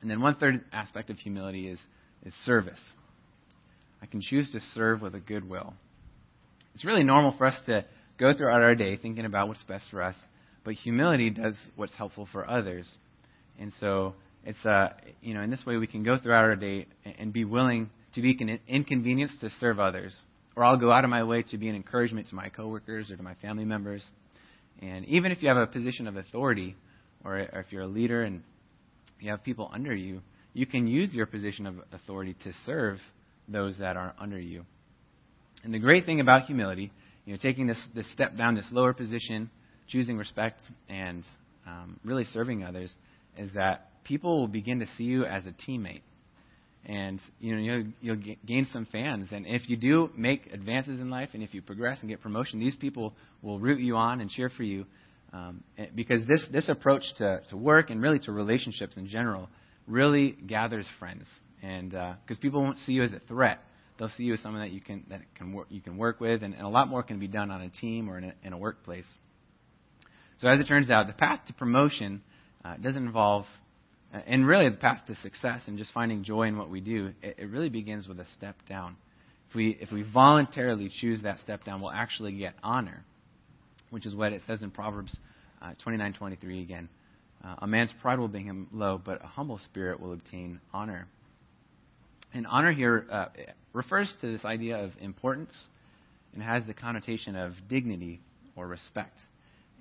and 0.00 0.10
then 0.10 0.20
one 0.20 0.36
third 0.36 0.64
aspect 0.72 1.10
of 1.10 1.18
humility 1.18 1.68
is, 1.68 1.80
is 2.24 2.32
service. 2.44 2.80
I 4.02 4.06
can 4.06 4.20
choose 4.20 4.50
to 4.52 4.60
serve 4.74 5.02
with 5.02 5.14
a 5.14 5.20
good 5.20 5.48
will. 5.48 5.74
It's 6.74 6.84
really 6.84 7.04
normal 7.04 7.34
for 7.36 7.46
us 7.46 7.58
to 7.66 7.84
go 8.18 8.32
throughout 8.32 8.62
our 8.62 8.74
day 8.74 8.96
thinking 8.96 9.24
about 9.24 9.48
what's 9.48 9.62
best 9.64 9.86
for 9.90 10.02
us, 10.02 10.16
but 10.64 10.74
humility 10.74 11.30
does 11.30 11.56
what's 11.76 11.94
helpful 11.94 12.28
for 12.30 12.48
others. 12.48 12.88
And 13.58 13.72
so 13.80 14.14
it's 14.44 14.64
uh, 14.64 14.90
you 15.20 15.34
know 15.34 15.42
in 15.42 15.50
this 15.50 15.64
way 15.66 15.76
we 15.76 15.86
can 15.86 16.02
go 16.02 16.18
throughout 16.18 16.44
our 16.44 16.56
day 16.56 16.86
and 17.18 17.32
be 17.32 17.44
willing 17.44 17.90
to 18.14 18.22
be 18.22 18.36
an 18.40 18.58
inconvenience 18.68 19.36
to 19.40 19.50
serve 19.60 19.78
others, 19.78 20.14
or 20.56 20.64
I'll 20.64 20.76
go 20.76 20.92
out 20.92 21.04
of 21.04 21.10
my 21.10 21.24
way 21.24 21.42
to 21.44 21.58
be 21.58 21.68
an 21.68 21.76
encouragement 21.76 22.28
to 22.28 22.34
my 22.34 22.48
coworkers 22.48 23.10
or 23.10 23.16
to 23.16 23.22
my 23.22 23.34
family 23.34 23.64
members. 23.64 24.02
And 24.80 25.04
even 25.06 25.32
if 25.32 25.42
you 25.42 25.48
have 25.48 25.56
a 25.56 25.66
position 25.66 26.06
of 26.06 26.16
authority, 26.16 26.76
or, 27.24 27.38
or 27.38 27.60
if 27.60 27.72
you're 27.72 27.82
a 27.82 27.88
leader 27.88 28.22
and 28.22 28.42
you 29.20 29.30
have 29.30 29.42
people 29.42 29.68
under 29.72 29.94
you, 29.94 30.20
you 30.54 30.66
can 30.66 30.86
use 30.86 31.12
your 31.12 31.26
position 31.26 31.66
of 31.66 31.74
authority 31.92 32.36
to 32.44 32.52
serve 32.64 32.98
those 33.48 33.78
that 33.78 33.96
are 33.96 34.14
under 34.18 34.38
you. 34.38 34.64
And 35.64 35.74
the 35.74 35.78
great 35.78 36.06
thing 36.06 36.20
about 36.20 36.44
humility, 36.44 36.90
you 37.24 37.32
know, 37.32 37.38
taking 37.40 37.66
this, 37.66 37.80
this 37.94 38.10
step 38.12 38.36
down, 38.36 38.54
this 38.54 38.68
lower 38.70 38.92
position, 38.92 39.50
choosing 39.88 40.16
respect, 40.16 40.60
and 40.88 41.24
um, 41.66 41.98
really 42.04 42.24
serving 42.24 42.62
others, 42.62 42.92
is 43.36 43.50
that 43.54 43.90
people 44.04 44.40
will 44.40 44.48
begin 44.48 44.80
to 44.80 44.86
see 44.96 45.04
you 45.04 45.24
as 45.24 45.46
a 45.46 45.52
teammate. 45.68 46.02
And 46.86 47.20
you 47.40 47.54
know 47.54 47.60
you'll, 47.60 47.84
you'll 48.00 48.36
gain 48.46 48.66
some 48.72 48.86
fans. 48.90 49.28
And 49.32 49.46
if 49.46 49.68
you 49.68 49.76
do 49.76 50.10
make 50.16 50.48
advances 50.52 51.00
in 51.00 51.10
life, 51.10 51.30
and 51.34 51.42
if 51.42 51.52
you 51.52 51.60
progress 51.60 51.98
and 52.00 52.08
get 52.08 52.22
promotion, 52.22 52.60
these 52.60 52.76
people 52.76 53.14
will 53.42 53.58
root 53.58 53.80
you 53.80 53.96
on 53.96 54.20
and 54.20 54.30
cheer 54.30 54.48
for 54.48 54.62
you. 54.62 54.86
Um, 55.32 55.62
eh, 55.76 55.86
because 55.94 56.26
this 56.26 56.46
this 56.50 56.68
approach 56.70 57.02
to, 57.18 57.42
to 57.50 57.56
work 57.56 57.90
and 57.90 58.00
really 58.00 58.20
to 58.20 58.32
relationships 58.32 58.96
in 58.96 59.06
general 59.08 59.50
really 59.86 60.30
gathers 60.30 60.86
friends. 60.98 61.26
And 61.62 61.90
because 61.90 62.38
uh, 62.38 62.40
people 62.40 62.62
won't 62.62 62.78
see 62.78 62.92
you 62.92 63.02
as 63.02 63.12
a 63.12 63.20
threat, 63.26 63.60
they'll 63.98 64.10
see 64.10 64.24
you 64.24 64.34
as 64.34 64.40
someone 64.40 64.62
that 64.62 64.70
you 64.70 64.80
can 64.80 65.04
that 65.10 65.22
can 65.34 65.52
work, 65.52 65.66
you 65.70 65.80
can 65.80 65.96
work 65.96 66.20
with, 66.20 66.42
and, 66.42 66.54
and 66.54 66.62
a 66.62 66.68
lot 66.68 66.88
more 66.88 67.02
can 67.02 67.18
be 67.18 67.28
done 67.28 67.50
on 67.50 67.62
a 67.62 67.68
team 67.68 68.08
or 68.08 68.18
in 68.18 68.24
a, 68.24 68.34
in 68.42 68.52
a 68.52 68.58
workplace. 68.58 69.06
So 70.40 70.48
as 70.48 70.60
it 70.60 70.68
turns 70.68 70.90
out, 70.90 71.08
the 71.08 71.12
path 71.12 71.40
to 71.48 71.52
promotion 71.52 72.22
uh, 72.64 72.76
doesn't 72.76 73.04
involve, 73.04 73.44
uh, 74.14 74.20
and 74.26 74.46
really 74.46 74.68
the 74.68 74.76
path 74.76 75.02
to 75.08 75.16
success 75.16 75.62
and 75.66 75.76
just 75.78 75.92
finding 75.92 76.22
joy 76.22 76.44
in 76.44 76.56
what 76.56 76.70
we 76.70 76.80
do, 76.80 77.12
it, 77.22 77.36
it 77.38 77.50
really 77.50 77.68
begins 77.68 78.06
with 78.06 78.20
a 78.20 78.26
step 78.36 78.56
down. 78.68 78.96
If 79.48 79.56
we, 79.56 79.76
if 79.80 79.90
we 79.90 80.02
voluntarily 80.02 80.90
choose 81.00 81.22
that 81.22 81.40
step 81.40 81.64
down, 81.64 81.80
we'll 81.80 81.90
actually 81.90 82.32
get 82.32 82.54
honor, 82.62 83.04
which 83.90 84.06
is 84.06 84.14
what 84.14 84.32
it 84.32 84.42
says 84.46 84.62
in 84.62 84.70
Proverbs 84.70 85.16
uh, 85.60 85.72
29:23 85.84 86.62
again. 86.62 86.88
Uh, 87.42 87.54
a 87.58 87.66
man's 87.66 87.92
pride 88.02 88.18
will 88.18 88.28
bring 88.28 88.44
him 88.44 88.68
low, 88.72 89.00
but 89.02 89.24
a 89.24 89.26
humble 89.26 89.58
spirit 89.58 90.00
will 90.00 90.12
obtain 90.12 90.60
honor. 90.72 91.06
And 92.34 92.46
honor 92.46 92.72
here 92.72 93.06
uh, 93.10 93.26
refers 93.72 94.12
to 94.20 94.32
this 94.32 94.44
idea 94.44 94.78
of 94.78 94.92
importance 95.00 95.52
and 96.34 96.42
has 96.42 96.62
the 96.66 96.74
connotation 96.74 97.36
of 97.36 97.52
dignity 97.68 98.20
or 98.54 98.66
respect. 98.66 99.18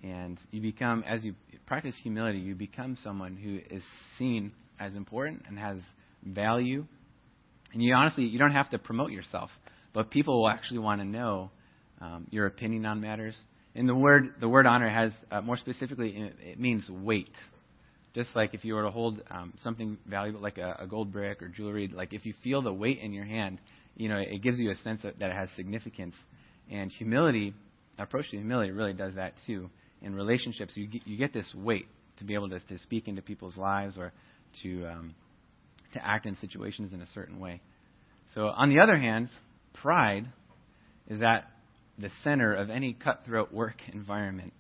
And 0.04 0.40
you 0.52 0.62
become, 0.62 1.04
as 1.08 1.24
you 1.24 1.36
practice 1.66 1.96
humility, 2.02 2.40
you 2.40 2.56
become 2.56 2.98
someone 3.04 3.36
who 3.36 3.60
is 3.76 3.84
seen 4.18 4.52
as 4.80 4.96
important 4.96 5.44
and 5.48 5.58
has 5.58 5.80
value. 6.24 6.86
And 7.74 7.84
you 7.84 7.94
honestly, 7.94 8.24
you 8.24 8.40
don't 8.40 8.52
have 8.52 8.70
to 8.70 8.78
promote 8.78 9.12
yourself, 9.12 9.50
but 9.94 10.12
people 10.12 10.42
will 10.42 10.50
actually 10.50 10.80
want 10.80 11.02
to 11.02 11.06
know 11.06 11.52
um, 12.00 12.28
your 12.30 12.46
opinion 12.46 12.86
on 12.86 13.02
matters. 13.02 13.36
And 13.76 13.90
the 13.90 13.96
word, 13.96 14.36
the 14.40 14.48
word 14.48 14.66
honor 14.66 14.90
has, 14.90 15.14
uh, 15.32 15.42
more 15.42 15.58
specifically, 15.58 16.32
it 16.42 16.60
means 16.60 16.90
weight. 16.90 17.34
Just 18.18 18.36
like 18.36 18.56
if 18.56 18.66
you 18.66 18.74
were 18.74 18.82
to 18.82 18.90
hold 18.90 19.22
um, 19.30 19.54
something 19.62 19.98
valuable, 20.08 20.42
like 20.42 20.58
a, 20.58 20.76
a 20.80 20.88
gold 20.88 21.14
brick 21.14 21.42
or 21.42 21.50
jewelry, 21.50 21.88
like 21.88 22.14
if 22.14 22.26
you 22.26 22.34
feel 22.44 22.64
the 22.64 22.74
weight 22.74 23.00
in 23.00 23.14
your 23.14 23.26
hand, 23.26 23.60
you 23.96 24.10
know, 24.10 24.18
it 24.18 24.42
gives 24.42 24.58
you 24.58 24.72
a 24.72 24.76
sense 24.78 25.04
of, 25.04 25.18
that 25.20 25.30
it 25.30 25.36
has 25.36 25.50
significance. 25.56 26.16
And 26.72 26.92
humility, 26.92 27.54
approach 28.00 28.30
to 28.32 28.38
humility 28.38 28.72
really 28.72 28.94
does 28.94 29.16
that 29.16 29.34
too 29.46 29.70
in 30.02 30.16
relationships, 30.16 30.74
you 30.76 30.88
get, 30.88 31.08
you 31.08 31.18
get 31.18 31.34
this 31.34 31.52
weight 31.56 31.88
to 32.18 32.24
be 32.24 32.34
able 32.34 32.50
to, 32.50 32.60
to 32.60 32.78
speak 32.80 33.08
into 33.08 33.22
people's 33.22 33.58
lives 33.58 33.98
or 33.98 34.12
to, 34.64 34.86
um, 34.88 35.16
to 35.94 36.06
act 36.06 36.26
in 36.26 36.38
situations 36.38 36.94
in 36.94 37.02
a 37.02 37.08
certain 37.08 37.40
way. 37.40 37.62
So, 38.34 38.48
on 38.48 38.70
the 38.70 38.80
other 38.80 38.98
hand, 38.98 39.30
pride 39.74 40.26
is 41.08 41.22
at 41.22 41.50
the 41.98 42.10
center 42.24 42.54
of 42.54 42.70
any 42.70 42.94
cutthroat 42.94 43.54
work 43.54 43.76
environment 43.94 44.54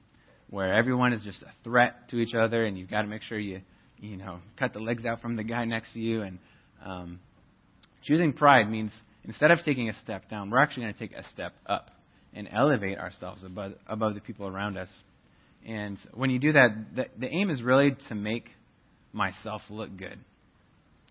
where 0.49 0.73
everyone 0.73 1.13
is 1.13 1.21
just 1.23 1.41
a 1.41 1.51
threat 1.63 2.09
to 2.09 2.17
each 2.17 2.33
other 2.33 2.65
and 2.65 2.77
you've 2.77 2.89
got 2.89 3.01
to 3.01 3.07
make 3.07 3.21
sure 3.21 3.37
you, 3.37 3.61
you 3.99 4.17
know, 4.17 4.39
cut 4.57 4.73
the 4.73 4.79
legs 4.79 5.05
out 5.05 5.21
from 5.21 5.35
the 5.35 5.43
guy 5.43 5.65
next 5.65 5.93
to 5.93 5.99
you. 5.99 6.21
And 6.21 6.39
um, 6.85 7.19
choosing 8.03 8.33
pride 8.33 8.69
means 8.69 8.91
instead 9.25 9.51
of 9.51 9.59
taking 9.65 9.89
a 9.89 9.93
step 10.01 10.29
down, 10.29 10.49
we're 10.49 10.61
actually 10.61 10.83
going 10.83 10.93
to 10.93 10.99
take 10.99 11.13
a 11.13 11.23
step 11.29 11.53
up 11.65 11.91
and 12.33 12.47
elevate 12.51 12.97
ourselves 12.97 13.43
above, 13.43 13.73
above 13.87 14.13
the 14.15 14.21
people 14.21 14.47
around 14.47 14.77
us. 14.77 14.89
And 15.67 15.97
when 16.13 16.29
you 16.29 16.39
do 16.39 16.53
that, 16.53 16.69
the, 16.95 17.05
the 17.17 17.27
aim 17.27 17.49
is 17.49 17.61
really 17.61 17.95
to 18.07 18.15
make 18.15 18.49
myself 19.11 19.61
look 19.69 19.95
good. 19.97 20.17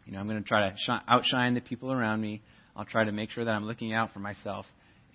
You 0.07 0.13
know, 0.13 0.21
I'm 0.21 0.29
going 0.29 0.43
to 0.43 0.49
try 0.49 0.71
to 0.71 0.77
sh- 0.79 1.03
outshine 1.09 1.55
the 1.55 1.61
people 1.61 1.93
around 1.93 2.21
me. 2.21 2.41
I'll 2.75 2.85
try 2.85 3.05
to 3.05 3.13
make 3.13 3.31
sure 3.31 3.45
that 3.45 3.51
I'm 3.51 3.65
looking 3.65 3.93
out 3.93 4.13
for 4.13 4.21
myself. 4.21 4.67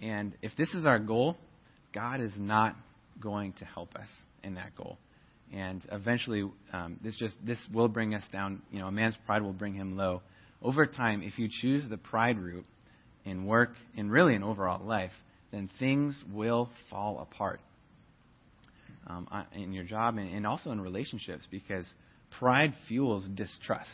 And 0.02 0.34
if 0.42 0.52
this 0.58 0.70
is 0.74 0.86
our 0.86 1.00
goal, 1.00 1.38
God 1.94 2.22
is 2.22 2.34
not 2.38 2.76
going 3.19 3.54
to 3.54 3.65
help 3.65 3.95
us 3.95 4.08
in 4.43 4.56
that 4.56 4.76
goal. 4.76 4.97
And 5.54 5.82
eventually, 5.91 6.50
um, 6.71 6.97
this 7.04 7.15
just 7.17 7.36
this 7.45 7.60
will 7.74 7.89
bring 7.89 8.15
us 8.15 8.24
down. 8.32 8.62
You 8.71 8.80
know, 8.80 8.88
a 8.88 8.91
man's 8.91 9.17
pride 9.26 9.41
will 9.41 9.54
bring 9.54 9.74
him 9.74 9.97
low. 9.97 10.21
Over 10.62 10.86
time, 10.86 11.21
if 11.24 11.38
you 11.38 11.50
choose 11.50 11.89
the 11.89 11.97
pride 11.97 12.39
route 12.39 12.65
in 13.26 13.45
work 13.45 13.71
and 13.97 14.12
really 14.12 14.36
in 14.36 14.43
overall 14.43 14.86
life, 14.86 15.12
then 15.52 15.69
things 15.80 16.17
will 16.32 16.69
fall 16.89 17.19
apart 17.19 17.60
um, 19.08 19.28
in 19.54 19.74
your 19.74 19.84
job 19.84 20.17
and, 20.17 20.34
and 20.34 20.47
also 20.47 20.71
in 20.71 20.80
relationships 20.80 21.43
because 21.52 21.86
pride 22.39 22.74
fuels 22.88 23.28
distrust. 23.36 23.89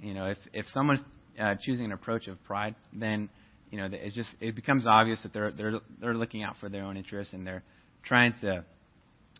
You 0.00 0.14
know, 0.14 0.26
if 0.26 0.38
if 0.52 0.66
someone's 0.72 1.00
uh, 1.40 1.54
choosing 1.60 1.86
an 1.86 1.92
approach 1.92 2.26
of 2.26 2.42
pride, 2.44 2.74
then 2.92 3.28
you 3.70 3.78
know 3.78 3.88
it's 3.90 4.14
just 4.14 4.30
it 4.40 4.54
becomes 4.54 4.86
obvious 4.86 5.20
that 5.22 5.32
they're 5.32 5.52
they're 5.52 5.80
they're 6.00 6.14
looking 6.14 6.42
out 6.42 6.56
for 6.60 6.68
their 6.68 6.84
own 6.84 6.96
interests 6.96 7.32
and 7.32 7.46
they're 7.46 7.62
trying 8.06 8.34
to 8.40 8.64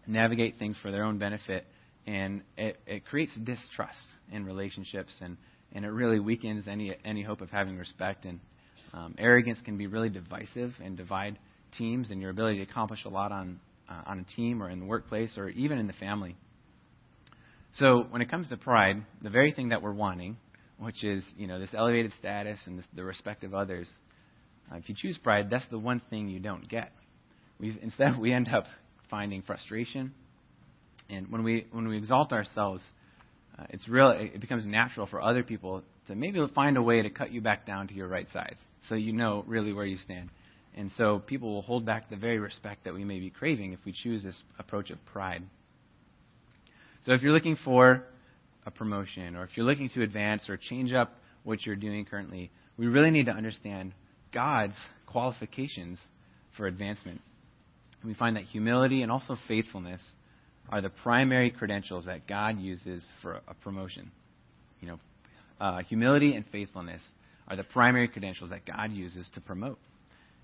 navigate 0.07 0.59
things 0.59 0.77
for 0.83 0.91
their 0.91 1.05
own 1.05 1.19
benefit, 1.19 1.67
and 2.07 2.43
it, 2.57 2.79
it 2.87 3.05
creates 3.05 3.35
distrust 3.41 4.07
in 4.31 4.45
relationships 4.45 5.13
and 5.21 5.37
and 5.73 5.85
it 5.85 5.89
really 5.89 6.21
weakens 6.21 6.69
any 6.69 6.97
any 7.05 7.23
hope 7.23 7.41
of 7.41 7.51
having 7.51 7.77
respect 7.77 8.25
and 8.25 8.41
um, 8.95 9.15
arrogance 9.19 9.61
can 9.65 9.77
be 9.77 9.87
really 9.87 10.09
divisive 10.09 10.73
and 10.83 10.97
divide 10.97 11.39
teams 11.77 12.11
and 12.11 12.21
your 12.21 12.31
ability 12.31 12.65
to 12.65 12.71
accomplish 12.71 13.05
a 13.05 13.09
lot 13.09 13.33
on 13.33 13.61
uh, 13.89 14.03
on 14.07 14.21
a 14.21 14.37
team 14.37 14.63
or 14.63 14.71
in 14.71 14.81
the 14.81 14.87
workplace 14.87 15.37
or 15.37 15.49
even 15.51 15.79
in 15.79 15.87
the 15.87 15.93
family. 15.95 16.37
So 17.75 18.07
when 18.09 18.23
it 18.23 18.31
comes 18.31 18.49
to 18.49 18.57
pride, 18.57 19.05
the 19.23 19.31
very 19.31 19.53
thing 19.53 19.69
that 19.69 19.83
we're 19.83 19.93
wanting, 19.93 20.39
which 20.79 21.05
is 21.05 21.25
you 21.37 21.47
know 21.47 21.59
this 21.59 21.71
elevated 21.75 22.13
status 22.19 22.59
and 22.67 22.79
this, 22.79 22.87
the 22.95 23.05
respect 23.05 23.45
of 23.45 23.55
others, 23.55 23.89
uh, 24.73 24.77
if 24.77 24.89
you 24.89 24.95
choose 24.97 25.19
pride, 25.19 25.51
that's 25.51 25.69
the 25.69 25.79
one 25.79 26.01
thing 26.11 26.29
you 26.29 26.41
don't 26.41 26.69
get. 26.69 26.93
We 27.59 27.79
instead, 27.83 28.19
we 28.19 28.33
end 28.33 28.49
up 28.49 28.67
finding 29.11 29.43
frustration, 29.43 30.13
and 31.09 31.31
when 31.31 31.43
we 31.43 31.67
when 31.73 31.89
we 31.89 31.97
exalt 31.97 32.33
ourselves, 32.33 32.83
uh, 33.59 33.65
it's 33.71 33.89
real. 33.89 34.11
It 34.11 34.41
becomes 34.41 34.67
natural 34.67 35.07
for 35.07 35.21
other 35.21 35.43
people 35.43 35.83
to 36.09 36.15
maybe 36.15 36.45
find 36.55 36.77
a 36.77 36.83
way 36.83 37.03
to 37.03 37.11
cut 37.11 37.33
you 37.33 37.41
back 37.41 37.67
down 37.67 37.89
to 37.89 37.95
your 37.95 38.09
right 38.09 38.27
size, 38.33 38.57
so 38.89 38.95
you 38.95 39.13
know 39.13 39.45
really 39.47 39.73
where 39.73 39.87
you 39.87 39.97
stand. 39.99 40.31
And 40.77 40.91
so 40.99 41.21
people 41.21 41.55
will 41.55 41.63
hold 41.63 41.87
back 41.87 42.11
the 42.11 42.17
very 42.17 42.39
respect 42.39 42.85
that 42.85 42.93
we 42.93 43.03
may 43.03 43.19
be 43.19 43.31
craving 43.31 43.73
if 43.73 43.79
we 43.87 43.93
choose 43.93 44.23
this 44.23 44.37
approach 44.59 44.91
of 44.91 45.03
pride. 45.07 45.43
So 47.03 47.13
if 47.13 47.23
you're 47.23 47.33
looking 47.33 47.57
for 47.65 48.05
a 48.67 48.71
promotion 48.71 49.37
or 49.37 49.45
if 49.45 49.57
you're 49.57 49.65
looking 49.65 49.89
to 49.91 50.03
advance 50.03 50.51
or 50.51 50.59
change 50.59 50.93
up 50.93 51.15
what 51.45 51.65
you're 51.65 51.77
doing 51.77 52.05
currently, 52.05 52.51
we 52.77 52.89
really 52.89 53.11
need 53.11 53.27
to 53.27 53.33
understand 53.33 53.95
God's 54.35 54.77
qualifications 55.07 55.99
for 56.57 56.67
advancement. 56.67 57.23
We 58.07 58.15
find 58.15 58.37
that 58.37 58.45
humility 58.45 59.03
and 59.03 59.11
also 59.11 59.37
faithfulness 59.49 60.01
are 60.69 60.81
the 60.81 60.91
primary 60.91 61.51
credentials 61.51 62.07
that 62.07 62.27
God 62.27 62.59
uses 62.59 63.05
for 63.23 63.41
a 63.49 63.55
promotion. 63.55 64.11
You 64.81 64.89
know, 64.89 64.99
uh, 65.61 65.79
humility 65.83 66.35
and 66.35 66.45
faithfulness 66.51 67.03
are 67.49 67.57
the 67.57 67.65
primary 67.65 68.09
credentials 68.09 68.51
that 68.51 68.67
God 68.67 68.93
uses 68.93 69.29
to 69.35 69.41
promote. 69.41 69.79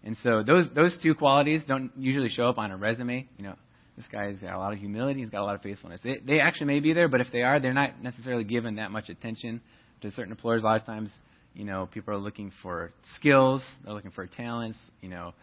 And 0.05 0.17
so 0.23 0.43
those 0.43 0.69
those 0.75 0.97
two 1.03 1.15
qualities 1.15 1.63
don't 1.67 1.93
usually 1.97 2.29
show 2.29 2.47
up 2.47 2.59
on 2.59 2.71
a 2.71 2.77
resume. 2.77 3.29
You 3.37 3.45
know, 3.45 3.55
this 3.97 4.07
guy's 4.11 4.39
got 4.39 4.55
a 4.55 4.59
lot 4.59 4.73
of 4.73 4.79
humility, 4.79 5.21
he's 5.21 5.31
got 5.31 5.43
a 5.43 5.45
lot 5.45 5.55
of 5.55 5.63
faithfulness. 5.63 6.01
They, 6.03 6.19
they 6.27 6.41
actually 6.41 6.67
may 6.67 6.81
be 6.81 6.93
there, 6.93 7.09
but 7.09 7.21
if 7.21 7.29
they 7.33 7.43
are, 7.43 7.61
they're 7.61 7.73
not 7.73 8.03
necessarily 8.03 8.45
given 8.45 8.77
that 8.77 8.91
much 8.91 9.09
attention 9.09 9.61
to 10.01 10.11
certain 10.13 10.33
employers. 10.33 10.63
A 10.63 10.67
lot 10.67 10.81
of 10.81 10.87
times, 10.87 11.11
you 11.55 11.65
know, 11.65 11.89
people 11.93 12.15
are 12.15 12.19
looking 12.19 12.53
for 12.63 12.93
skills, 13.17 13.63
they're 13.85 13.95
looking 13.95 14.11
for 14.11 14.27
talents, 14.27 14.79
you 15.03 15.09
know, 15.09 15.35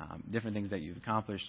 um, 0.00 0.22
different 0.32 0.54
things 0.54 0.70
that 0.70 0.80
you've 0.80 0.96
accomplished. 0.96 1.44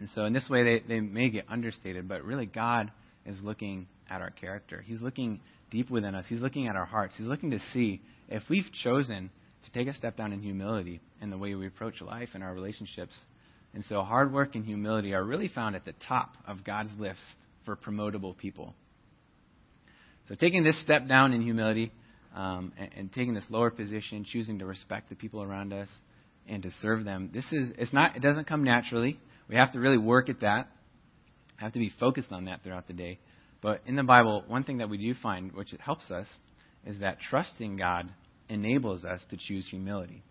And 0.00 0.08
so 0.14 0.24
in 0.24 0.32
this 0.32 0.48
way, 0.48 0.64
they, 0.64 0.82
they 0.88 1.00
may 1.00 1.28
get 1.28 1.44
understated, 1.48 2.08
but 2.08 2.24
really 2.24 2.46
God 2.46 2.90
is 3.26 3.36
looking 3.42 3.86
at 4.08 4.20
our 4.20 4.30
character. 4.30 4.82
He's 4.84 5.00
looking 5.00 5.40
deep 5.70 5.90
within 5.90 6.14
us. 6.14 6.24
He's 6.28 6.40
looking 6.40 6.66
at 6.66 6.74
our 6.74 6.86
hearts. 6.86 7.14
He's 7.16 7.26
looking 7.26 7.50
to 7.52 7.60
see 7.72 8.00
if 8.28 8.42
we've 8.48 8.70
chosen 8.82 9.30
to 9.64 9.70
take 9.72 9.88
a 9.88 9.94
step 9.94 10.16
down 10.16 10.32
in 10.32 10.40
humility 10.40 11.00
in 11.20 11.30
the 11.30 11.38
way 11.38 11.54
we 11.54 11.66
approach 11.66 12.00
life 12.00 12.30
and 12.34 12.42
our 12.42 12.52
relationships. 12.52 13.14
And 13.74 13.84
so 13.84 14.02
hard 14.02 14.32
work 14.32 14.54
and 14.54 14.64
humility 14.64 15.14
are 15.14 15.22
really 15.22 15.48
found 15.48 15.76
at 15.76 15.84
the 15.84 15.94
top 16.08 16.32
of 16.46 16.64
God's 16.64 16.90
list 16.98 17.20
for 17.64 17.76
promotable 17.76 18.36
people. 18.36 18.74
So 20.28 20.34
taking 20.34 20.64
this 20.64 20.80
step 20.82 21.06
down 21.06 21.32
in 21.32 21.42
humility 21.42 21.92
um, 22.34 22.72
and, 22.78 22.90
and 22.96 23.12
taking 23.12 23.34
this 23.34 23.44
lower 23.48 23.70
position, 23.70 24.24
choosing 24.24 24.60
to 24.60 24.66
respect 24.66 25.10
the 25.10 25.14
people 25.14 25.42
around 25.42 25.72
us 25.72 25.88
and 26.48 26.62
to 26.62 26.70
serve 26.80 27.04
them, 27.04 27.30
this 27.34 27.44
is 27.52 27.70
it's 27.76 27.92
not 27.92 28.16
it 28.16 28.22
doesn't 28.22 28.46
come 28.46 28.64
naturally. 28.64 29.18
We 29.50 29.56
have 29.56 29.72
to 29.72 29.80
really 29.80 29.98
work 29.98 30.28
at 30.28 30.40
that. 30.40 30.68
Have 31.56 31.72
to 31.72 31.80
be 31.80 31.92
focused 31.98 32.30
on 32.30 32.44
that 32.44 32.62
throughout 32.62 32.86
the 32.86 32.92
day. 32.92 33.18
But 33.60 33.82
in 33.84 33.96
the 33.96 34.04
Bible, 34.04 34.44
one 34.46 34.62
thing 34.62 34.78
that 34.78 34.88
we 34.88 34.96
do 34.96 35.12
find, 35.20 35.52
which 35.52 35.74
helps 35.80 36.10
us, 36.10 36.26
is 36.86 37.00
that 37.00 37.18
trusting 37.28 37.76
God 37.76 38.08
enables 38.48 39.04
us 39.04 39.20
to 39.30 39.36
choose 39.36 39.66
humility. 39.68 40.22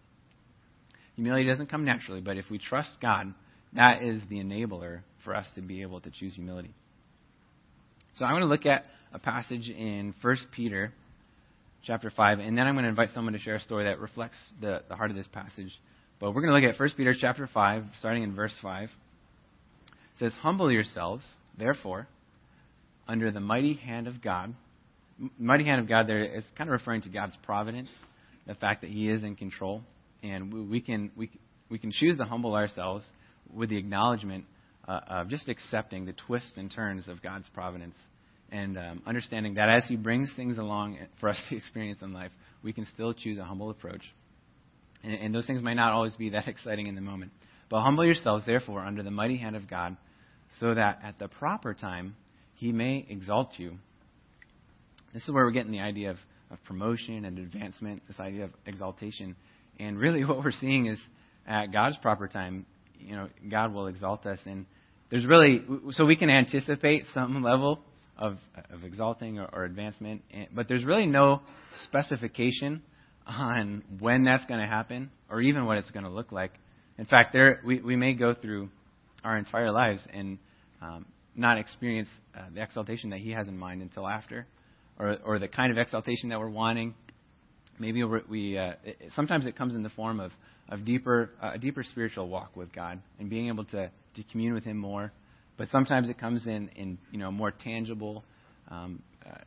Humility 1.16 1.46
doesn't 1.46 1.70
come 1.70 1.84
naturally, 1.84 2.22
but 2.22 2.38
if 2.38 2.46
we 2.50 2.58
trust 2.58 2.90
God, 3.02 3.34
that 3.74 4.02
is 4.02 4.24
the 4.30 4.38
enabler 4.38 5.02
for 5.26 5.36
us 5.36 5.46
to 5.56 5.62
be 5.62 5.82
able 5.82 6.00
to 6.00 6.10
choose 6.10 6.34
humility. 6.34 6.74
So 8.16 8.26
I'm 8.26 8.32
going 8.32 8.42
to 8.42 8.48
look 8.48 8.66
at 8.66 8.86
a 9.14 9.20
passage 9.20 9.70
in 9.70 10.16
1 10.22 10.38
Peter 10.56 10.94
chapter 11.84 12.10
5, 12.10 12.40
and 12.40 12.58
then 12.58 12.68
I'm 12.68 12.74
going 12.74 12.84
to 12.84 12.90
invite 12.90 13.10
someone 13.14 13.34
to 13.34 13.40
share 13.40 13.56
a 13.56 13.60
story 13.60 13.84
that 13.84 14.00
reflects 14.00 14.38
the, 14.62 14.82
the 14.88 14.96
heart 14.96 15.12
of 15.12 15.18
this 15.18 15.28
passage. 15.28 15.72
But 16.20 16.34
we're 16.34 16.42
going 16.42 16.62
to 16.62 16.68
look 16.68 16.74
at 16.74 16.80
1 16.80 16.90
Peter 16.98 17.14
chapter 17.20 17.48
5, 17.54 17.84
starting 18.00 18.24
in 18.24 18.34
verse 18.34 18.56
5. 18.62 18.90
Says, 20.20 20.34
Humble 20.42 20.72
yourselves, 20.72 21.24
therefore, 21.58 22.08
under 23.08 23.32
the 23.32 23.40
mighty 23.40 23.74
hand 23.74 24.08
of 24.08 24.22
God. 24.22 24.54
Mighty 25.38 25.64
hand 25.64 25.82
of 25.82 25.88
God 25.88 26.08
there 26.08 26.24
is 26.24 26.46
kind 26.58 26.70
of 26.70 26.74
referring 26.74 27.02
to 27.04 27.10
God's 27.10 27.36
providence, 27.44 27.90
the 28.46 28.56
fact 28.56 28.82
that 28.82 28.90
He 28.90 29.10
is 29.10 29.24
in 29.24 29.36
control. 29.36 29.82
And 30.22 30.70
we 30.70 30.82
can, 30.82 31.12
we, 31.16 31.32
we 31.70 31.80
can 31.80 31.92
choose 31.92 32.18
to 32.18 32.26
humble 32.26 32.54
ourselves 32.54 33.06
with 33.54 33.70
the 33.70 33.78
acknowledgement 33.78 34.46
uh, 34.88 35.00
of 35.08 35.30
just 35.30 35.48
accepting 35.48 36.06
the 36.06 36.14
twists 36.28 36.52
and 36.58 36.72
turns 36.72 37.08
of 37.08 37.22
God's 37.22 37.48
providence 37.54 37.96
and 38.52 38.78
um, 38.78 39.02
understanding 39.06 39.56
that 39.56 39.70
as 39.70 39.84
He 39.88 39.96
brings 39.96 40.34
things 40.36 40.58
along 40.58 40.98
for 41.20 41.30
us 41.30 41.42
to 41.50 41.56
experience 41.58 42.02
in 42.02 42.14
life, 42.14 42.32
we 42.64 42.74
can 42.74 42.86
still 42.94 43.14
choose 43.14 43.38
a 43.38 43.44
humble 43.44 43.70
approach. 43.70 44.02
And, 45.04 45.14
and 45.14 45.34
those 45.34 45.48
things 45.48 45.62
might 45.62 45.76
not 45.76 45.94
always 45.94 46.16
be 46.16 46.32
that 46.32 46.48
exciting 46.50 46.88
in 46.88 46.96
the 46.96 47.02
moment. 47.02 47.32
But 47.70 47.84
humble 47.84 48.06
yourselves, 48.06 48.46
therefore, 48.46 48.84
under 48.84 49.04
the 49.04 49.12
mighty 49.12 49.38
hand 49.38 49.56
of 49.56 49.70
God, 49.70 49.96
so 50.60 50.74
that 50.74 51.00
at 51.04 51.20
the 51.20 51.28
proper 51.28 51.74
time 51.74 52.16
He 52.56 52.72
may 52.72 53.06
exalt 53.10 53.52
you. 53.58 53.78
This 55.14 55.24
is 55.24 55.32
where 55.32 55.46
we're 55.46 55.52
getting 55.52 55.72
the 55.72 55.80
idea 55.80 56.12
of, 56.12 56.18
of 56.52 56.64
promotion 56.64 57.26
and 57.26 57.40
advancement, 57.40 58.04
this 58.08 58.20
idea 58.20 58.46
of 58.46 58.52
exaltation. 58.66 59.36
And 59.80 59.98
really, 59.98 60.24
what 60.26 60.44
we're 60.44 60.52
seeing 60.52 60.88
is 60.88 61.00
at 61.48 61.72
God's 61.72 61.98
proper 61.98 62.28
time, 62.28 62.66
you 63.00 63.16
know, 63.16 63.30
God 63.50 63.74
will 63.74 63.88
exalt 63.88 64.26
us. 64.26 64.40
And 64.46 64.66
there's 65.10 65.26
really, 65.26 65.64
so 65.92 66.06
we 66.06 66.16
can 66.16 66.30
anticipate 66.30 67.06
some 67.14 67.42
level 67.44 67.80
of, 68.18 68.38
of 68.72 68.84
exalting 68.84 69.40
or, 69.40 69.50
or 69.52 69.64
advancement, 69.64 70.22
but 70.54 70.68
there's 70.68 70.84
really 70.84 71.06
no 71.06 71.42
specification 71.86 72.82
on 73.26 73.84
when 74.00 74.24
that's 74.24 74.46
going 74.46 74.60
to 74.60 74.68
happen 74.68 75.10
or 75.30 75.42
even 75.42 75.66
what 75.66 75.78
it's 75.78 75.90
going 75.92 76.04
to 76.04 76.10
look 76.10 76.32
like. 76.32 76.52
In 76.98 77.06
fact, 77.06 77.32
there 77.32 77.62
we, 77.66 77.80
we 77.80 77.96
may 77.96 78.14
go 78.14 78.34
through 78.34 78.70
our 79.24 79.38
entire 79.38 79.72
lives 79.72 80.02
and 80.14 80.38
um, 80.82 81.06
not 81.36 81.58
experience 81.58 82.10
uh, 82.36 82.44
the 82.54 82.62
exaltation 82.62 83.10
that 83.12 83.20
He 83.20 83.32
has 83.32 83.48
in 83.48 83.58
mind 83.58 83.82
until 83.82 84.08
after, 84.08 84.48
or, 84.98 85.18
or 85.24 85.40
the 85.40 85.48
kind 85.48 85.72
of 85.72 85.78
exaltation 85.78 86.30
that 86.30 86.40
we're 86.40 86.50
wanting. 86.50 86.94
Maybe 87.80 88.04
we 88.04 88.58
uh, 88.58 88.74
it, 88.84 89.12
sometimes 89.16 89.46
it 89.46 89.58
comes 89.58 89.76
in 89.76 89.84
the 89.84 89.90
form 89.90 90.20
of 90.20 90.32
of 90.68 90.86
deeper 90.86 91.32
uh, 91.42 91.52
a 91.54 91.58
deeper 91.58 91.84
spiritual 91.84 92.28
walk 92.28 92.56
with 92.56 92.74
God 92.74 93.02
and 93.20 93.30
being 93.30 93.48
able 93.48 93.66
to 93.66 93.90
to 94.16 94.24
commune 94.32 94.54
with 94.54 94.64
Him 94.64 94.78
more 94.78 95.12
but 95.60 95.68
sometimes 95.68 96.08
it 96.08 96.18
comes 96.18 96.48
in, 96.48 96.70
in 96.78 96.98
you 97.12 97.20
know, 97.20 97.32
more 97.32 97.52
tangible 97.52 98.24
um, 98.70 99.04
uh, 99.26 99.40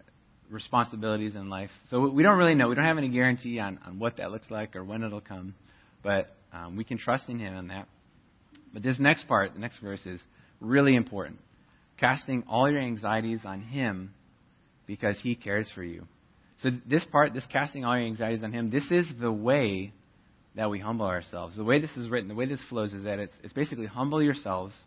responsibilities 0.50 1.36
in 1.36 1.48
life. 1.48 1.70
So 1.88 2.06
we 2.06 2.22
don't 2.22 2.36
really 2.36 2.54
know. 2.54 2.68
We 2.68 2.74
don't 2.74 2.84
have 2.84 2.98
any 2.98 3.08
guarantee 3.08 3.58
on, 3.58 3.78
on 3.86 3.98
what 3.98 4.18
that 4.18 4.30
looks 4.30 4.50
like 4.50 4.76
or 4.76 4.84
when 4.84 5.02
it'll 5.02 5.22
come. 5.22 5.54
But 6.02 6.36
um, 6.52 6.76
we 6.76 6.84
can 6.84 6.98
trust 6.98 7.30
in 7.30 7.38
Him 7.38 7.56
on 7.56 7.68
that. 7.68 7.88
But 8.72 8.82
this 8.82 8.98
next 8.98 9.28
part, 9.28 9.54
the 9.54 9.60
next 9.60 9.78
verse, 9.78 10.04
is 10.06 10.20
really 10.60 10.96
important. 10.96 11.38
Casting 11.98 12.44
all 12.48 12.70
your 12.70 12.80
anxieties 12.80 13.40
on 13.44 13.60
Him 13.60 14.14
because 14.86 15.18
He 15.20 15.34
cares 15.34 15.70
for 15.74 15.82
you. 15.82 16.06
So 16.58 16.70
this 16.86 17.04
part, 17.10 17.34
this 17.34 17.46
casting 17.52 17.84
all 17.84 17.96
your 17.96 18.06
anxieties 18.06 18.44
on 18.44 18.52
Him, 18.52 18.70
this 18.70 18.90
is 18.90 19.10
the 19.20 19.32
way 19.32 19.92
that 20.54 20.70
we 20.70 20.78
humble 20.78 21.06
ourselves. 21.06 21.56
The 21.56 21.64
way 21.64 21.80
this 21.80 21.96
is 21.96 22.08
written, 22.08 22.28
the 22.28 22.34
way 22.34 22.46
this 22.46 22.60
flows 22.68 22.92
is 22.92 23.04
that 23.04 23.18
it's, 23.18 23.34
it's 23.42 23.52
basically 23.52 23.86
humble 23.86 24.22
yourselves– 24.22 24.74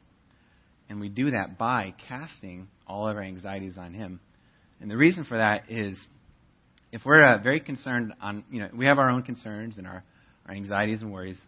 and 0.89 0.99
we 0.99 1.09
do 1.09 1.31
that 1.31 1.57
by 1.57 1.93
casting 2.07 2.67
all 2.87 3.07
of 3.07 3.15
our 3.15 3.23
anxieties 3.23 3.77
on 3.77 3.93
Him. 3.93 4.19
And 4.79 4.89
the 4.89 4.97
reason 4.97 5.23
for 5.23 5.37
that 5.37 5.63
is 5.69 5.97
if 6.91 7.01
we're 7.05 7.25
uh, 7.25 7.41
very 7.41 7.59
concerned 7.59 8.13
on, 8.21 8.43
you 8.51 8.59
know, 8.59 8.69
we 8.75 8.85
have 8.85 8.99
our 8.99 9.09
own 9.09 9.23
concerns 9.23 9.77
and 9.77 9.87
our, 9.87 10.03
our 10.47 10.53
anxieties 10.53 11.01
and 11.01 11.11
worries, 11.11 11.39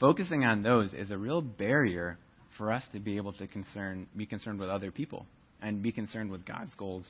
focusing 0.00 0.44
on 0.44 0.62
those 0.62 0.92
is 0.94 1.10
a 1.10 1.18
real 1.18 1.40
barrier 1.40 2.18
for 2.58 2.72
us 2.72 2.82
to 2.92 2.98
be 2.98 3.16
able 3.16 3.32
to 3.34 3.46
concern, 3.46 4.06
be 4.16 4.26
concerned 4.26 4.58
with 4.58 4.68
other 4.68 4.90
people 4.90 5.26
and 5.62 5.82
be 5.82 5.92
concerned 5.92 6.30
with 6.30 6.44
God's 6.44 6.74
goals. 6.74 7.04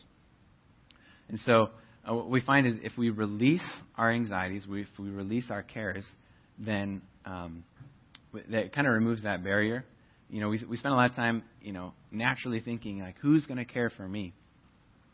And 1.29 1.39
so 1.41 1.71
uh, 2.09 2.15
what 2.15 2.29
we 2.29 2.41
find 2.41 2.67
is 2.67 2.75
if 2.83 2.99
we 2.99 3.11
release 3.11 3.67
our 3.97 4.11
anxieties, 4.11 4.67
we, 4.67 4.83
if 4.83 4.89
we 4.99 5.09
release 5.09 5.51
our 5.51 5.63
cares, 5.63 6.05
then 6.59 7.01
um, 7.25 7.65
that 8.51 8.73
kind 8.75 8.87
of 8.87 8.93
removes 8.93 9.23
that 9.23 9.43
barrier 9.45 9.85
you 10.31 10.41
know, 10.41 10.49
we, 10.49 10.65
we 10.69 10.77
spend 10.77 10.95
a 10.95 10.97
lot 10.97 11.11
of 11.11 11.17
time, 11.17 11.43
you 11.61 11.73
know, 11.73 11.93
naturally 12.11 12.61
thinking, 12.61 13.01
like, 13.01 13.17
who's 13.21 13.47
going 13.47 13.59
to 13.59 13.65
care 13.65 13.91
for 13.91 14.07
me? 14.07 14.33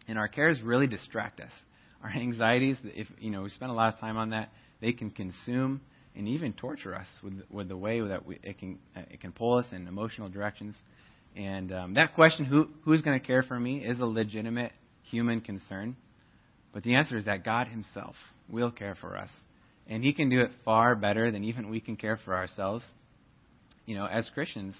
And 0.06 0.18
our 0.18 0.28
cares 0.28 0.60
really 0.62 0.86
distract 0.86 1.40
us. 1.40 1.50
Our 2.02 2.10
anxieties, 2.14 2.76
if, 2.84 3.08
you 3.18 3.30
know, 3.30 3.42
we 3.42 3.50
spend 3.50 3.70
a 3.70 3.74
lot 3.74 3.92
of 3.92 3.98
time 3.98 4.16
on 4.16 4.30
that, 4.30 4.50
they 4.80 4.92
can 4.92 5.10
consume 5.10 5.80
and 6.16 6.28
even 6.28 6.52
torture 6.52 6.94
us 6.94 7.06
with, 7.22 7.34
with 7.50 7.68
the 7.68 7.76
way 7.76 8.00
that 8.00 8.24
we, 8.26 8.38
it, 8.42 8.58
can, 8.58 8.78
it 9.10 9.20
can 9.20 9.32
pull 9.32 9.58
us 9.58 9.66
in 9.72 9.86
emotional 9.86 10.28
directions. 10.28 10.74
And 11.36 11.72
um, 11.72 11.94
that 11.94 12.14
question, 12.14 12.46
who, 12.46 12.68
who's 12.84 13.02
going 13.02 13.20
to 13.20 13.26
care 13.26 13.42
for 13.42 13.58
me, 13.58 13.78
is 13.78 14.00
a 14.00 14.06
legitimate 14.06 14.72
human 15.02 15.40
concern. 15.40 15.96
But 16.72 16.82
the 16.82 16.94
answer 16.94 17.18
is 17.18 17.26
that 17.26 17.44
God 17.44 17.68
Himself 17.68 18.14
will 18.48 18.70
care 18.70 18.96
for 19.00 19.16
us. 19.16 19.30
And 19.86 20.02
He 20.02 20.12
can 20.12 20.30
do 20.30 20.40
it 20.40 20.50
far 20.64 20.94
better 20.94 21.30
than 21.30 21.44
even 21.44 21.68
we 21.68 21.80
can 21.80 21.96
care 21.96 22.18
for 22.24 22.34
ourselves. 22.34 22.84
You 23.84 23.96
know, 23.96 24.06
as 24.06 24.28
Christians, 24.32 24.74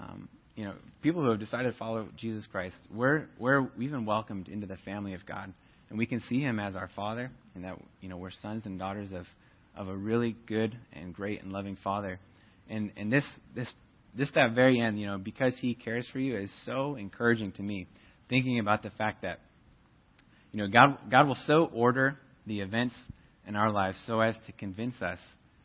um, 0.00 0.28
you 0.56 0.64
know, 0.64 0.74
people 1.02 1.22
who 1.22 1.30
have 1.30 1.38
decided 1.38 1.72
to 1.72 1.78
follow 1.78 2.08
Jesus 2.16 2.46
Christ, 2.50 2.76
we're, 2.92 3.26
we're, 3.38 3.68
we've 3.76 3.90
been 3.90 4.06
welcomed 4.06 4.48
into 4.48 4.66
the 4.66 4.76
family 4.78 5.14
of 5.14 5.24
God. 5.26 5.52
And 5.90 5.98
we 5.98 6.06
can 6.06 6.20
see 6.28 6.40
him 6.40 6.60
as 6.60 6.76
our 6.76 6.88
Father, 6.94 7.30
and 7.54 7.64
that, 7.64 7.76
you 8.00 8.08
know, 8.08 8.16
we're 8.16 8.30
sons 8.30 8.64
and 8.64 8.78
daughters 8.78 9.10
of, 9.12 9.26
of 9.76 9.88
a 9.88 9.96
really 9.96 10.36
good 10.46 10.76
and 10.92 11.14
great 11.14 11.42
and 11.42 11.52
loving 11.52 11.76
Father. 11.82 12.18
And, 12.68 12.92
and 12.96 13.12
this, 13.12 13.24
this, 13.54 13.68
this, 14.16 14.30
that 14.34 14.54
very 14.54 14.80
end, 14.80 15.00
you 15.00 15.06
know, 15.06 15.18
because 15.18 15.56
he 15.60 15.74
cares 15.74 16.06
for 16.12 16.18
you 16.18 16.36
is 16.36 16.50
so 16.64 16.96
encouraging 16.96 17.52
to 17.52 17.62
me, 17.62 17.86
thinking 18.28 18.58
about 18.58 18.82
the 18.82 18.90
fact 18.90 19.22
that, 19.22 19.40
you 20.52 20.58
know, 20.58 20.68
God, 20.68 20.98
God 21.10 21.26
will 21.26 21.38
so 21.46 21.70
order 21.72 22.18
the 22.46 22.60
events 22.60 22.94
in 23.46 23.56
our 23.56 23.70
lives 23.70 23.98
so 24.06 24.20
as 24.20 24.36
to 24.46 24.52
convince 24.52 25.00
us 25.02 25.18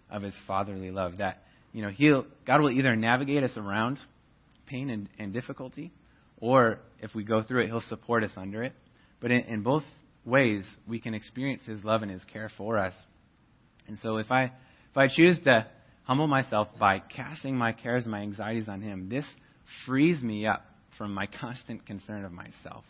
of 0.10 0.22
his 0.22 0.36
fatherly 0.48 0.92
love 0.92 1.18
that, 1.18 1.44
you 1.74 1.82
know, 1.82 1.90
he'll, 1.90 2.26
God 2.46 2.62
will 2.62 2.72
either 2.72 2.96
navigate 2.96 3.44
us 3.44 3.52
around 3.58 4.00
pain 4.66 4.90
and, 4.90 5.10
and 5.20 5.34
difficulty, 5.34 5.92
or 6.38 6.80
if 7.00 7.14
we 7.16 7.24
go 7.24 7.44
through 7.44 7.64
it, 7.64 7.68
He'll 7.68 7.82
support 7.82 8.24
us 8.24 8.32
under 8.36 8.64
it. 8.64 8.74
But 9.20 9.32
in, 9.32 9.42
in 9.42 9.62
both 9.62 9.84
ways, 10.26 10.66
we 10.88 11.00
can 11.00 11.14
experience 11.14 11.62
His 11.66 11.84
love 11.84 12.02
and 12.02 12.12
His 12.12 12.24
care 12.26 12.52
for 12.58 12.78
us. 12.78 12.94
And 13.88 13.98
so 14.00 14.18
if 14.18 14.32
I 14.32 14.46
if 14.46 14.98
I 14.98 15.08
choose 15.08 15.40
to 15.44 15.66
humble 16.04 16.28
myself 16.28 16.70
by 16.80 17.00
casting 17.00 17.56
my 17.56 17.74
cares 17.74 18.04
and 18.04 18.12
my 18.12 18.22
anxieties 18.22 18.70
on 18.70 18.82
Him, 18.82 19.10
this 19.10 19.26
frees 19.86 20.22
me 20.22 20.46
up 20.46 20.66
from 20.98 21.14
my 21.14 21.28
constant 21.42 21.86
concern 21.86 22.26
of 22.26 22.32
myself, 22.32 22.86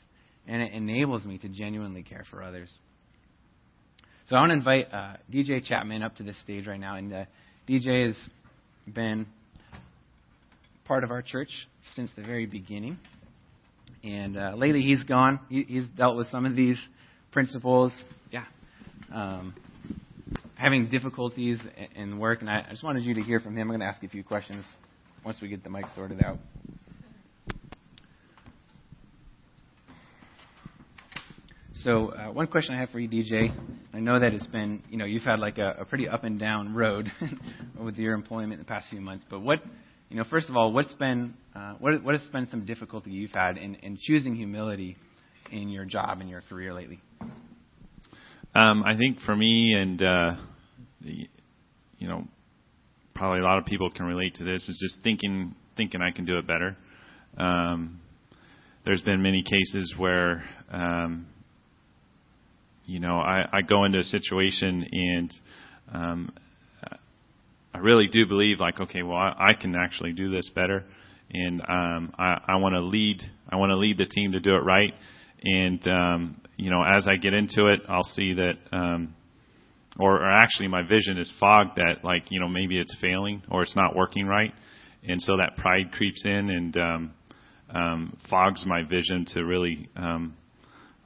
and 0.47 0.61
it 0.61 0.73
enables 0.73 1.25
me 1.25 1.37
to 1.39 1.49
genuinely 1.49 2.03
care 2.03 2.25
for 2.29 2.43
others. 2.43 2.69
So 4.27 4.35
I 4.35 4.39
want 4.39 4.51
to 4.51 4.55
invite 4.55 4.91
uh, 4.91 5.17
DJ 5.31 5.63
Chapman 5.63 6.01
up 6.01 6.15
to 6.15 6.23
this 6.23 6.39
stage 6.41 6.65
right 6.65 6.79
now, 6.79 6.95
and 6.95 7.13
uh, 7.13 7.25
DJ 7.69 8.07
has 8.07 8.15
been 8.91 9.27
part 10.85 11.03
of 11.03 11.11
our 11.11 11.21
church 11.21 11.49
since 11.95 12.11
the 12.15 12.23
very 12.23 12.45
beginning. 12.45 12.97
And 14.03 14.37
uh, 14.37 14.53
lately 14.55 14.81
he's 14.81 15.03
gone. 15.03 15.39
He, 15.49 15.63
he's 15.63 15.85
dealt 15.97 16.15
with 16.15 16.27
some 16.27 16.45
of 16.45 16.55
these 16.55 16.79
principles. 17.31 17.91
Yeah. 18.31 18.45
Um, 19.13 19.53
having 20.65 20.89
difficulties 20.89 21.59
in 21.95 22.17
work. 22.17 22.41
And 22.41 22.49
I, 22.49 22.65
just 22.71 22.83
wanted 22.83 23.05
you 23.05 23.13
to 23.13 23.21
hear 23.21 23.39
from 23.39 23.55
him. 23.55 23.61
I'm 23.61 23.67
going 23.67 23.81
to 23.81 23.85
ask 23.85 24.01
you 24.01 24.07
a 24.07 24.11
few 24.11 24.23
questions 24.23 24.65
once 25.23 25.37
we 25.39 25.47
get 25.47 25.63
the 25.63 25.69
mic 25.69 25.85
sorted 25.93 26.23
out. 26.23 26.39
So 31.83 32.07
uh, 32.07 32.31
one 32.31 32.47
question 32.47 32.73
I 32.73 32.79
have 32.79 32.89
for 32.89 32.97
you, 32.97 33.07
DJ. 33.07 33.55
I 33.93 33.99
know 33.99 34.19
that 34.19 34.33
it's 34.33 34.47
been, 34.47 34.81
you 34.89 34.97
know, 34.97 35.05
you've 35.05 35.21
had 35.21 35.37
like 35.37 35.59
a, 35.59 35.75
a 35.81 35.85
pretty 35.85 36.09
up 36.09 36.23
and 36.23 36.39
down 36.39 36.73
road 36.73 37.11
with 37.79 37.97
your 37.97 38.15
employment 38.15 38.53
in 38.53 38.59
the 38.59 38.65
past 38.65 38.87
few 38.89 39.01
months. 39.01 39.23
But 39.29 39.41
what, 39.41 39.59
you 40.09 40.17
know, 40.17 40.23
first 40.31 40.49
of 40.49 40.57
all, 40.57 40.73
what's 40.73 40.93
been, 40.93 41.35
uh, 41.55 41.73
what, 41.73 42.03
what 42.03 42.19
has 42.19 42.27
been 42.31 42.47
some 42.49 42.65
difficulty 42.65 43.11
you've 43.11 43.29
had 43.29 43.59
in, 43.59 43.75
in 43.75 43.99
choosing 44.01 44.35
humility 44.35 44.97
in 45.51 45.69
your 45.69 45.85
job 45.85 46.21
and 46.21 46.27
your 46.27 46.41
career 46.41 46.73
lately? 46.73 46.99
Um, 48.55 48.83
I 48.83 48.97
think 48.97 49.19
for 49.27 49.35
me, 49.35 49.75
and 49.75 50.01
uh, 50.01 50.31
you 51.05 52.07
know, 52.07 52.27
probably 53.13 53.39
a 53.39 53.43
lot 53.43 53.57
of 53.57 53.65
people 53.65 53.89
can 53.89 54.05
relate 54.05 54.35
to 54.35 54.43
this, 54.43 54.67
is 54.67 54.79
just 54.81 55.03
thinking 55.03 55.55
thinking 55.77 56.01
I 56.01 56.11
can 56.11 56.25
do 56.25 56.37
it 56.37 56.47
better. 56.47 56.75
Um, 57.37 57.99
there's 58.85 59.01
been 59.01 59.21
many 59.21 59.43
cases 59.43 59.93
where 59.97 60.43
um, 60.71 61.25
you 62.85 62.99
know 62.99 63.19
I, 63.19 63.47
I 63.51 63.61
go 63.61 63.83
into 63.83 63.99
a 63.99 64.03
situation 64.03 64.85
and 64.91 65.33
um, 65.91 66.31
I 67.73 67.79
really 67.79 68.07
do 68.07 68.25
believe 68.25 68.59
like 68.59 68.79
okay 68.79 69.03
well 69.03 69.17
I, 69.17 69.51
I 69.51 69.53
can 69.59 69.75
actually 69.75 70.13
do 70.13 70.31
this 70.31 70.49
better 70.53 70.85
and 71.31 71.61
um, 71.61 72.13
I, 72.17 72.39
I 72.47 72.55
want 72.57 72.73
to 72.75 72.81
lead 72.81 73.21
I 73.49 73.55
want 73.57 73.71
to 73.71 73.77
lead 73.77 73.97
the 73.97 74.05
team 74.05 74.31
to 74.33 74.39
do 74.39 74.55
it 74.55 74.63
right 74.63 74.93
and 75.43 75.87
um, 75.87 76.41
you 76.57 76.69
know 76.69 76.83
as 76.83 77.07
I 77.07 77.17
get 77.17 77.33
into 77.33 77.67
it 77.67 77.81
I'll 77.89 78.03
see 78.03 78.33
that 78.35 78.53
um, 78.71 79.15
or, 79.97 80.17
or 80.17 80.29
actually 80.29 80.67
my 80.67 80.81
vision 80.81 81.17
is 81.17 81.31
fogged 81.39 81.77
that 81.77 82.03
like 82.03 82.23
you 82.29 82.39
know 82.39 82.47
maybe 82.47 82.79
it's 82.79 82.95
failing 82.99 83.41
or 83.49 83.63
it's 83.63 83.75
not 83.75 83.95
working 83.95 84.25
right. 84.27 84.53
And 85.07 85.21
so 85.21 85.37
that 85.37 85.55
pride 85.57 85.91
creeps 85.91 86.25
in 86.25 86.49
and 86.49 86.77
um, 86.77 87.13
um, 87.69 88.17
fogs 88.29 88.65
my 88.65 88.83
vision 88.83 89.25
to 89.33 89.43
really 89.43 89.89
um, 89.95 90.35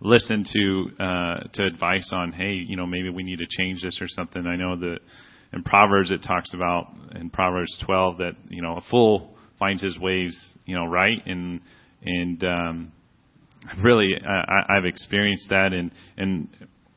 listen 0.02 0.46
to 0.54 1.04
uh, 1.04 1.40
to 1.54 1.66
advice 1.66 2.10
on, 2.14 2.32
hey, 2.32 2.54
you 2.54 2.78
know, 2.78 2.86
maybe 2.86 3.10
we 3.10 3.24
need 3.24 3.40
to 3.40 3.48
change 3.50 3.82
this 3.82 4.00
or 4.02 4.08
something. 4.08 4.46
I 4.46 4.56
know 4.56 4.78
that 4.78 5.00
in 5.54 5.64
Proverbs 5.64 6.12
it 6.12 6.24
talks 6.24 6.54
about 6.54 6.94
in 7.16 7.30
Proverbs 7.30 7.78
12 7.86 8.18
that 8.18 8.34
you 8.50 8.62
know 8.62 8.78
a 8.78 8.82
fool 8.90 9.36
finds 9.58 9.84
his 9.84 9.98
ways, 10.00 10.54
you 10.66 10.76
know, 10.76 10.86
right, 10.86 11.22
and 11.26 11.60
and 12.04 12.44
um, 12.44 12.92
really 13.84 14.16
I, 14.16 14.78
I've 14.78 14.86
experienced 14.86 15.50
that, 15.50 15.74
and 15.74 15.92
and 16.18 16.48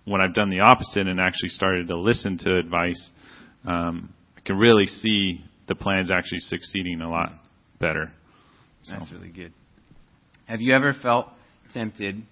when 0.05 0.21
I've 0.21 0.35
done 0.35 0.51
the 0.51 0.61
opposite 0.61 1.07
and 1.07 1.21
actually 1.21 1.51
started 1.51 1.89
to 1.89 1.97
listen 1.97 2.39
to 2.39 2.57
advice, 2.57 3.11
um, 3.65 4.13
I 4.37 4.41
can 4.41 4.57
really 4.57 4.87
see 4.87 5.45
the 5.69 5.75
plans 5.75 6.11
actually 6.11 6.41
succeeding 6.41 7.01
a 7.01 7.11
lot 7.11 7.31
better. 7.79 8.13
So. 8.83 8.97
That's 8.99 9.13
really 9.13 9.29
good. 9.29 9.53
Have 10.47 10.61
you 10.61 10.75
ever 10.75 10.95
felt 11.01 11.29
tempted 11.73 12.23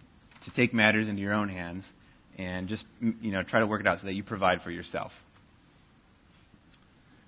to 0.45 0.51
take 0.53 0.75
matters 0.75 1.09
into 1.09 1.23
your 1.23 1.33
own 1.33 1.49
hands 1.49 1.85
and 2.39 2.69
just 2.69 2.85
you 3.01 3.31
know 3.31 3.43
try 3.43 3.61
to 3.61 3.67
work 3.67 3.81
it 3.81 3.87
out 3.87 4.01
so 4.01 4.07
that 4.07 4.15
you 4.15 4.25
provide 4.25 4.63
for 4.63 4.71
yourself? 4.71 5.13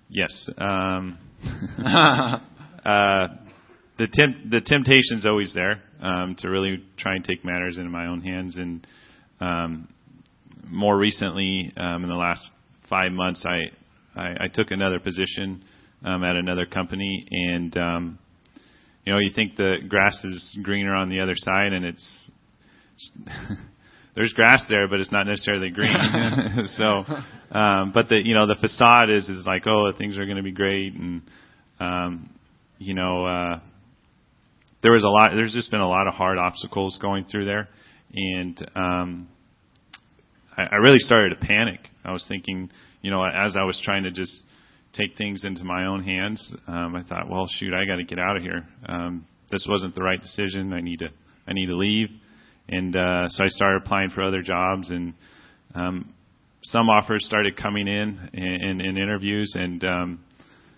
Yes. 0.09 0.49
Um, 0.57 1.17
uh, 1.79 3.27
the 3.97 4.07
temp- 4.11 4.49
the 4.49 4.61
temptation's 4.63 5.25
always 5.25 5.53
there 5.53 5.81
um, 6.01 6.35
to 6.39 6.49
really 6.49 6.83
try 6.97 7.15
and 7.15 7.23
take 7.23 7.45
matters 7.45 7.77
into 7.77 7.89
my 7.89 8.07
own 8.07 8.21
hands, 8.21 8.57
and 8.57 8.85
um, 9.39 9.87
more 10.67 10.97
recently, 10.97 11.71
um, 11.77 12.03
in 12.03 12.09
the 12.09 12.15
last 12.15 12.49
five 12.89 13.11
months, 13.11 13.45
I 13.45 14.19
I, 14.19 14.45
I 14.45 14.47
took 14.53 14.71
another 14.71 14.99
position 14.99 15.63
um, 16.03 16.23
at 16.23 16.35
another 16.35 16.65
company, 16.65 17.25
and 17.29 17.77
um, 17.77 18.19
you 19.05 19.13
know, 19.13 19.19
you 19.19 19.31
think 19.35 19.55
the 19.55 19.77
grass 19.87 20.23
is 20.23 20.57
greener 20.61 20.93
on 20.93 21.09
the 21.09 21.19
other 21.19 21.35
side, 21.35 21.73
and 21.73 21.85
it's 21.85 22.31
there's 24.15 24.33
grass 24.33 24.63
there, 24.69 24.87
but 24.87 24.99
it's 24.99 25.11
not 25.11 25.25
necessarily 25.25 25.69
green. 25.69 25.95
so, 26.77 27.03
um, 27.57 27.91
but 27.93 28.09
the 28.09 28.19
you 28.23 28.33
know 28.33 28.47
the 28.47 28.57
facade 28.59 29.09
is 29.09 29.27
is 29.27 29.45
like 29.45 29.67
oh 29.67 29.91
things 29.97 30.17
are 30.17 30.25
going 30.25 30.37
to 30.37 30.43
be 30.43 30.51
great, 30.51 30.93
and 30.93 31.21
um, 31.79 32.29
you 32.77 32.93
know 32.93 33.25
uh, 33.25 33.59
there 34.81 34.91
was 34.91 35.03
a 35.03 35.09
lot. 35.09 35.31
There's 35.35 35.53
just 35.53 35.71
been 35.71 35.81
a 35.81 35.89
lot 35.89 36.07
of 36.07 36.13
hard 36.13 36.37
obstacles 36.37 36.97
going 37.01 37.25
through 37.25 37.45
there, 37.45 37.69
and 38.13 38.71
um, 38.75 39.27
I, 40.57 40.63
I 40.63 40.75
really 40.75 40.99
started 40.99 41.29
to 41.29 41.45
panic. 41.45 41.79
I 42.03 42.11
was 42.11 42.25
thinking, 42.27 42.69
you 43.01 43.11
know, 43.11 43.23
as 43.23 43.55
I 43.57 43.63
was 43.63 43.79
trying 43.83 44.03
to 44.03 44.11
just 44.11 44.43
take 44.93 45.17
things 45.17 45.43
into 45.43 45.63
my 45.63 45.85
own 45.85 46.03
hands, 46.03 46.53
um, 46.67 46.95
I 46.95 47.03
thought, 47.03 47.29
well, 47.29 47.47
shoot, 47.59 47.73
I 47.73 47.85
got 47.85 47.97
to 47.97 48.03
get 48.03 48.19
out 48.19 48.37
of 48.37 48.43
here. 48.43 48.67
Um, 48.87 49.25
this 49.51 49.65
wasn't 49.67 49.95
the 49.95 50.03
right 50.03 50.21
decision. 50.21 50.73
I 50.73 50.81
need 50.81 50.99
to, 50.99 51.09
I 51.47 51.53
need 51.53 51.67
to 51.67 51.75
leave. 51.75 52.09
And 52.69 52.95
uh, 52.95 53.27
so 53.29 53.43
I 53.43 53.47
started 53.47 53.83
applying 53.83 54.09
for 54.09 54.23
other 54.23 54.41
jobs, 54.41 54.89
and 54.89 55.13
um, 55.75 56.13
some 56.63 56.89
offers 56.89 57.25
started 57.25 57.57
coming 57.57 57.87
in 57.87 58.29
in, 58.33 58.79
in 58.79 58.97
interviews, 58.97 59.53
and 59.55 59.83
um, 59.83 60.19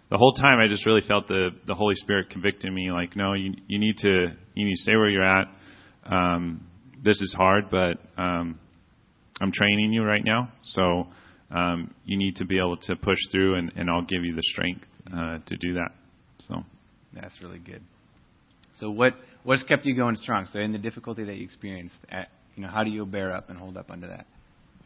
the 0.09 0.17
whole 0.17 0.33
time 0.33 0.59
I 0.59 0.67
just 0.67 0.85
really 0.85 1.03
felt 1.07 1.27
the 1.27 1.49
the 1.67 1.75
Holy 1.75 1.93
Spirit 1.95 2.31
convicting 2.31 2.73
me, 2.73 2.91
like, 2.91 3.15
no, 3.15 3.33
you 3.33 3.53
you 3.67 3.77
need 3.77 3.97
to 3.97 4.27
you 4.55 4.65
need 4.65 4.73
to 4.73 4.81
stay 4.81 4.95
where 4.95 5.09
you're 5.09 5.23
at. 5.23 5.47
Um, 6.05 6.65
this 7.03 7.21
is 7.21 7.35
hard, 7.38 7.65
but 7.69 7.99
um, 8.17 8.59
I'm 9.41 9.51
training 9.51 9.91
you 9.91 10.03
right 10.03 10.23
now, 10.23 10.51
so 10.63 11.07
um, 11.51 11.93
you 12.05 12.17
need 12.17 12.37
to 12.37 12.45
be 12.45 12.57
able 12.57 12.77
to 12.77 12.95
push 12.95 13.19
through, 13.31 13.55
and, 13.55 13.71
and 13.75 13.89
I'll 13.89 14.01
give 14.01 14.23
you 14.23 14.33
the 14.35 14.43
strength 14.43 14.85
uh, 15.07 15.39
to 15.45 15.57
do 15.57 15.73
that. 15.73 15.89
So 16.39 16.63
that's 17.13 17.41
really 17.41 17.59
good. 17.59 17.81
So 18.77 18.89
what 18.89 19.13
what's 19.43 19.63
kept 19.63 19.85
you 19.85 19.95
going 19.95 20.15
strong? 20.15 20.47
So 20.51 20.59
in 20.59 20.71
the 20.71 20.77
difficulty 20.77 21.23
that 21.23 21.35
you 21.35 21.43
experienced, 21.43 21.95
at, 22.09 22.29
you 22.55 22.63
know, 22.63 22.69
how 22.69 22.83
do 22.83 22.89
you 22.89 23.05
bear 23.05 23.33
up 23.33 23.49
and 23.49 23.57
hold 23.57 23.77
up 23.77 23.89
under 23.89 24.07
that? 24.07 24.25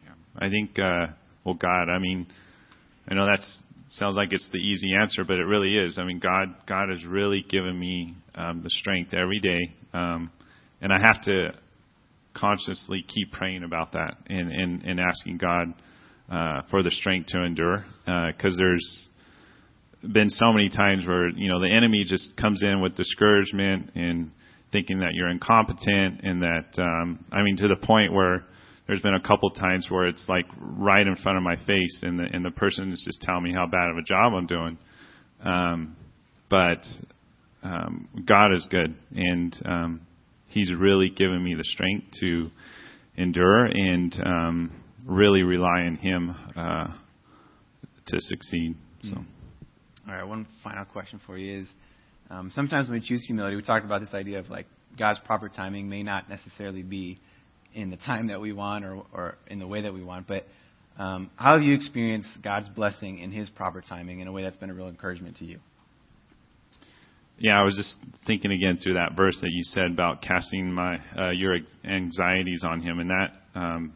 Yeah. 0.04 0.12
I 0.36 0.48
think, 0.48 0.78
uh, 0.78 1.12
well, 1.44 1.54
God. 1.54 1.88
I 1.88 1.98
mean, 1.98 2.26
I 3.08 3.14
know 3.14 3.26
that 3.26 3.44
sounds 3.88 4.16
like 4.16 4.28
it's 4.32 4.48
the 4.52 4.58
easy 4.58 4.94
answer, 5.00 5.24
but 5.24 5.34
it 5.34 5.44
really 5.44 5.76
is. 5.76 5.98
I 5.98 6.04
mean, 6.04 6.20
God 6.20 6.54
God 6.66 6.88
has 6.90 7.04
really 7.04 7.44
given 7.48 7.78
me 7.78 8.16
um, 8.34 8.62
the 8.62 8.70
strength 8.70 9.12
every 9.14 9.40
day, 9.40 9.74
um, 9.92 10.30
and 10.80 10.92
I 10.92 10.98
have 11.04 11.22
to 11.22 11.52
consciously 12.34 13.04
keep 13.06 13.32
praying 13.32 13.62
about 13.62 13.92
that 13.92 14.16
and 14.28 14.50
and, 14.52 14.82
and 14.82 15.00
asking 15.00 15.38
God 15.38 15.74
uh, 16.30 16.62
for 16.70 16.82
the 16.82 16.90
strength 16.90 17.28
to 17.28 17.42
endure 17.42 17.84
because 18.04 18.54
uh, 18.54 18.58
there's 18.58 19.08
been 20.12 20.30
so 20.30 20.52
many 20.52 20.68
times 20.68 21.06
where 21.06 21.28
you 21.28 21.48
know 21.48 21.60
the 21.60 21.70
enemy 21.70 22.04
just 22.06 22.36
comes 22.36 22.62
in 22.62 22.80
with 22.80 22.94
discouragement 22.96 23.90
and 23.94 24.30
thinking 24.72 25.00
that 25.00 25.14
you're 25.14 25.28
incompetent 25.28 26.20
and 26.22 26.42
that 26.42 26.78
um, 26.78 27.24
I 27.32 27.42
mean 27.42 27.56
to 27.58 27.68
the 27.68 27.76
point 27.76 28.12
where 28.12 28.44
there's 28.86 29.02
been 29.02 29.14
a 29.14 29.20
couple 29.20 29.50
times 29.50 29.86
where 29.88 30.08
it's 30.08 30.24
like 30.28 30.46
right 30.58 31.06
in 31.06 31.16
front 31.16 31.36
of 31.36 31.44
my 31.44 31.56
face 31.56 32.00
and 32.02 32.18
the 32.18 32.24
and 32.32 32.44
the 32.44 32.50
person 32.50 32.92
is 32.92 33.02
just 33.04 33.20
telling 33.22 33.42
me 33.42 33.52
how 33.52 33.66
bad 33.66 33.90
of 33.90 33.96
a 33.96 34.02
job 34.02 34.32
I'm 34.34 34.46
doing. 34.46 34.78
Um, 35.44 35.96
but 36.48 36.84
um, 37.62 38.08
God 38.26 38.52
is 38.54 38.66
good 38.70 38.94
and 39.14 39.56
um, 39.64 40.00
He's 40.50 40.72
really 40.74 41.08
given 41.08 41.42
me 41.42 41.54
the 41.54 41.64
strength 41.64 42.06
to 42.20 42.50
endure 43.16 43.66
and 43.66 44.14
um, 44.24 44.72
really 45.06 45.42
rely 45.42 45.82
on 45.82 45.96
Him 45.96 46.36
uh, 46.56 46.88
to 48.06 48.20
succeed. 48.20 48.76
So. 49.04 49.10
Mm-hmm. 49.10 50.10
All 50.10 50.16
right, 50.16 50.24
one 50.24 50.46
final 50.64 50.84
question 50.84 51.20
for 51.24 51.38
you 51.38 51.60
is 51.60 51.70
um, 52.30 52.50
sometimes 52.54 52.88
when 52.88 53.00
we 53.00 53.06
choose 53.06 53.24
humility, 53.26 53.56
we 53.56 53.62
talk 53.62 53.84
about 53.84 54.00
this 54.00 54.12
idea 54.12 54.40
of 54.40 54.50
like 54.50 54.66
God's 54.98 55.20
proper 55.24 55.48
timing 55.48 55.88
may 55.88 56.02
not 56.02 56.28
necessarily 56.28 56.82
be 56.82 57.20
in 57.74 57.90
the 57.90 57.96
time 57.96 58.28
that 58.28 58.40
we 58.40 58.52
want 58.52 58.84
or, 58.84 59.04
or 59.12 59.38
in 59.46 59.60
the 59.60 59.66
way 59.66 59.82
that 59.82 59.94
we 59.94 60.02
want, 60.02 60.26
but 60.26 60.46
um, 60.98 61.30
how 61.36 61.54
have 61.54 61.62
you 61.62 61.74
experienced 61.74 62.28
God's 62.42 62.68
blessing 62.68 63.20
in 63.20 63.30
His 63.30 63.48
proper 63.50 63.80
timing 63.80 64.20
in 64.20 64.26
a 64.26 64.32
way 64.32 64.42
that's 64.42 64.56
been 64.56 64.70
a 64.70 64.74
real 64.74 64.88
encouragement 64.88 65.36
to 65.36 65.44
you? 65.44 65.60
Yeah, 67.42 67.58
I 67.58 67.64
was 67.64 67.74
just 67.74 67.94
thinking 68.26 68.52
again 68.52 68.78
through 68.82 68.94
that 68.94 69.16
verse 69.16 69.38
that 69.40 69.48
you 69.50 69.64
said 69.64 69.90
about 69.90 70.20
casting 70.20 70.70
my 70.70 70.98
uh, 71.18 71.30
your 71.30 71.56
anxieties 71.84 72.62
on 72.68 72.82
Him, 72.82 73.00
and 73.00 73.08
that 73.08 73.58
um, 73.58 73.94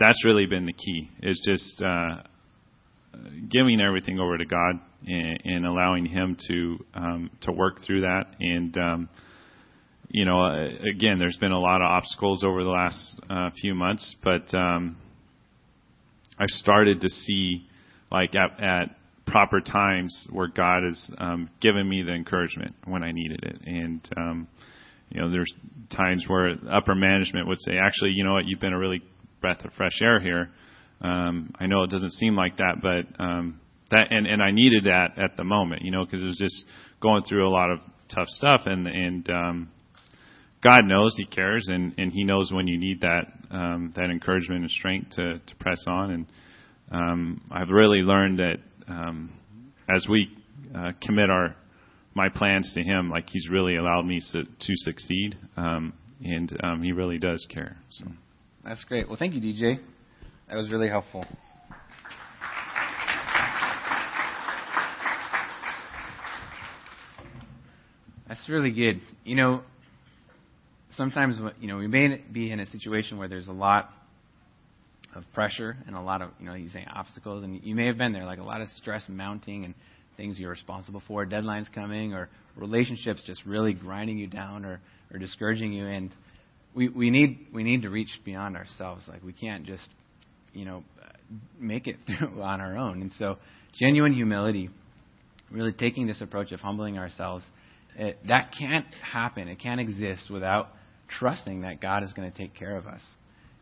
that's 0.00 0.24
really 0.24 0.46
been 0.46 0.64
the 0.64 0.72
key. 0.72 1.10
Is 1.22 1.46
just 1.46 1.82
uh, 1.82 2.22
giving 3.50 3.82
everything 3.82 4.18
over 4.18 4.38
to 4.38 4.46
God 4.46 4.80
and, 5.06 5.38
and 5.44 5.66
allowing 5.66 6.06
Him 6.06 6.38
to 6.48 6.84
um, 6.94 7.30
to 7.42 7.52
work 7.52 7.80
through 7.86 8.00
that. 8.00 8.28
And 8.40 8.74
um, 8.78 9.08
you 10.08 10.24
know, 10.24 10.42
uh, 10.42 10.68
again, 10.90 11.18
there's 11.18 11.36
been 11.36 11.52
a 11.52 11.60
lot 11.60 11.82
of 11.82 11.86
obstacles 11.86 12.42
over 12.44 12.64
the 12.64 12.70
last 12.70 13.20
uh, 13.28 13.50
few 13.60 13.74
months, 13.74 14.16
but 14.24 14.54
um, 14.54 14.96
I've 16.38 16.48
started 16.48 17.02
to 17.02 17.10
see, 17.10 17.66
like 18.10 18.34
at, 18.34 18.58
at 18.58 18.96
proper 19.26 19.60
times, 19.60 20.26
where 20.30 20.48
God 20.48 20.82
has 20.84 21.10
um, 21.18 21.50
given 21.60 21.88
me 21.88 22.02
the 22.02 22.12
encouragement 22.12 22.74
when 22.86 23.02
I 23.02 23.12
needed 23.12 23.42
it. 23.42 23.60
And 23.66 24.08
um, 24.16 24.48
you 25.10 25.20
know, 25.20 25.30
there's 25.30 25.52
times 25.94 26.24
where 26.26 26.54
upper 26.70 26.94
management 26.94 27.48
would 27.48 27.60
say, 27.60 27.78
actually, 27.78 28.12
you 28.12 28.24
know 28.24 28.32
what, 28.34 28.46
you've 28.46 28.60
been 28.60 28.72
a 28.72 28.78
really 28.78 29.02
breath 29.40 29.64
of 29.64 29.72
fresh 29.74 30.00
air 30.02 30.20
here 30.20 30.50
um, 31.04 31.52
I 31.60 31.66
know 31.66 31.82
it 31.82 31.90
doesn't 31.90 32.12
seem 32.12 32.34
like 32.34 32.56
that, 32.56 32.76
but 32.80 33.22
um, 33.22 33.60
that 33.90 34.10
and 34.10 34.26
and 34.26 34.42
I 34.42 34.50
needed 34.50 34.84
that 34.84 35.18
at 35.18 35.36
the 35.36 35.44
moment, 35.44 35.82
you 35.82 35.90
know, 35.90 36.04
because 36.04 36.22
it 36.22 36.26
was 36.26 36.38
just 36.38 36.64
going 37.00 37.24
through 37.28 37.46
a 37.46 37.52
lot 37.52 37.70
of 37.70 37.80
tough 38.08 38.28
stuff, 38.28 38.62
and 38.64 38.86
and 38.86 39.28
um, 39.28 39.70
God 40.62 40.84
knows 40.84 41.14
He 41.16 41.26
cares, 41.26 41.66
and 41.68 41.94
and 41.98 42.10
He 42.10 42.24
knows 42.24 42.50
when 42.52 42.66
you 42.66 42.78
need 42.78 43.02
that 43.02 43.24
um, 43.50 43.92
that 43.96 44.10
encouragement 44.10 44.62
and 44.62 44.70
strength 44.70 45.10
to 45.16 45.40
to 45.40 45.56
press 45.56 45.84
on. 45.86 46.10
And 46.10 46.26
um, 46.90 47.40
I've 47.50 47.68
really 47.68 47.98
learned 47.98 48.38
that 48.38 48.56
um, 48.88 49.32
as 49.88 50.06
we 50.08 50.30
uh, 50.74 50.92
commit 51.02 51.30
our 51.30 51.54
my 52.14 52.28
plans 52.28 52.72
to 52.74 52.82
Him, 52.82 53.10
like 53.10 53.28
He's 53.28 53.48
really 53.50 53.76
allowed 53.76 54.06
me 54.06 54.20
to, 54.32 54.44
to 54.44 54.72
succeed, 54.76 55.36
um, 55.56 55.92
and 56.22 56.56
um, 56.62 56.82
He 56.82 56.92
really 56.92 57.18
does 57.18 57.46
care. 57.50 57.76
So 57.90 58.06
that's 58.64 58.84
great. 58.84 59.08
Well, 59.08 59.16
thank 59.18 59.34
you, 59.34 59.40
DJ. 59.40 59.78
That 60.48 60.56
was 60.56 60.70
really 60.70 60.88
helpful. 60.88 61.24
That's 68.28 68.48
really 68.48 68.70
good. 68.70 69.00
You 69.24 69.36
know, 69.36 69.62
sometimes 70.96 71.38
you 71.60 71.68
know 71.68 71.76
we 71.76 71.86
may 71.86 72.20
be 72.32 72.50
in 72.50 72.60
a 72.60 72.66
situation 72.66 73.18
where 73.18 73.28
there's 73.28 73.48
a 73.48 73.52
lot 73.52 73.90
of 75.14 75.24
pressure 75.32 75.76
and 75.86 75.96
a 75.96 76.00
lot 76.00 76.22
of 76.22 76.30
you 76.38 76.46
know 76.46 76.54
you 76.54 76.68
say 76.68 76.86
obstacles, 76.92 77.44
and 77.44 77.62
you 77.62 77.74
may 77.74 77.86
have 77.86 77.98
been 77.98 78.12
there, 78.12 78.24
like 78.24 78.38
a 78.38 78.44
lot 78.44 78.60
of 78.60 78.68
stress 78.70 79.04
mounting 79.08 79.64
and 79.64 79.74
things 80.16 80.38
you're 80.38 80.50
responsible 80.50 81.02
for, 81.06 81.26
deadlines 81.26 81.72
coming, 81.72 82.14
or 82.14 82.28
relationships 82.56 83.22
just 83.26 83.44
really 83.44 83.72
grinding 83.72 84.18
you 84.18 84.26
down 84.26 84.64
or 84.64 84.80
or 85.12 85.18
discouraging 85.18 85.72
you, 85.72 85.86
and 85.86 86.10
we 86.74 86.88
we 86.88 87.10
need 87.10 87.46
we 87.52 87.62
need 87.62 87.82
to 87.82 87.90
reach 87.90 88.10
beyond 88.24 88.56
ourselves. 88.56 89.04
Like 89.08 89.22
we 89.22 89.32
can't 89.32 89.64
just 89.64 89.86
you 90.52 90.64
know 90.64 90.84
make 91.58 91.86
it 91.86 91.96
through 92.06 92.42
on 92.42 92.60
our 92.60 92.76
own, 92.76 93.02
and 93.02 93.12
so 93.18 93.38
genuine 93.78 94.12
humility, 94.12 94.70
really 95.50 95.72
taking 95.72 96.06
this 96.06 96.20
approach 96.20 96.52
of 96.52 96.60
humbling 96.60 96.98
ourselves 96.98 97.44
it, 97.96 98.18
that 98.26 98.52
can't 98.58 98.86
happen. 99.12 99.48
It 99.48 99.60
can't 99.60 99.80
exist 99.80 100.30
without 100.30 100.68
trusting 101.18 101.62
that 101.62 101.80
God 101.80 102.02
is 102.02 102.12
going 102.12 102.30
to 102.30 102.36
take 102.36 102.54
care 102.54 102.76
of 102.76 102.86
us. 102.86 103.00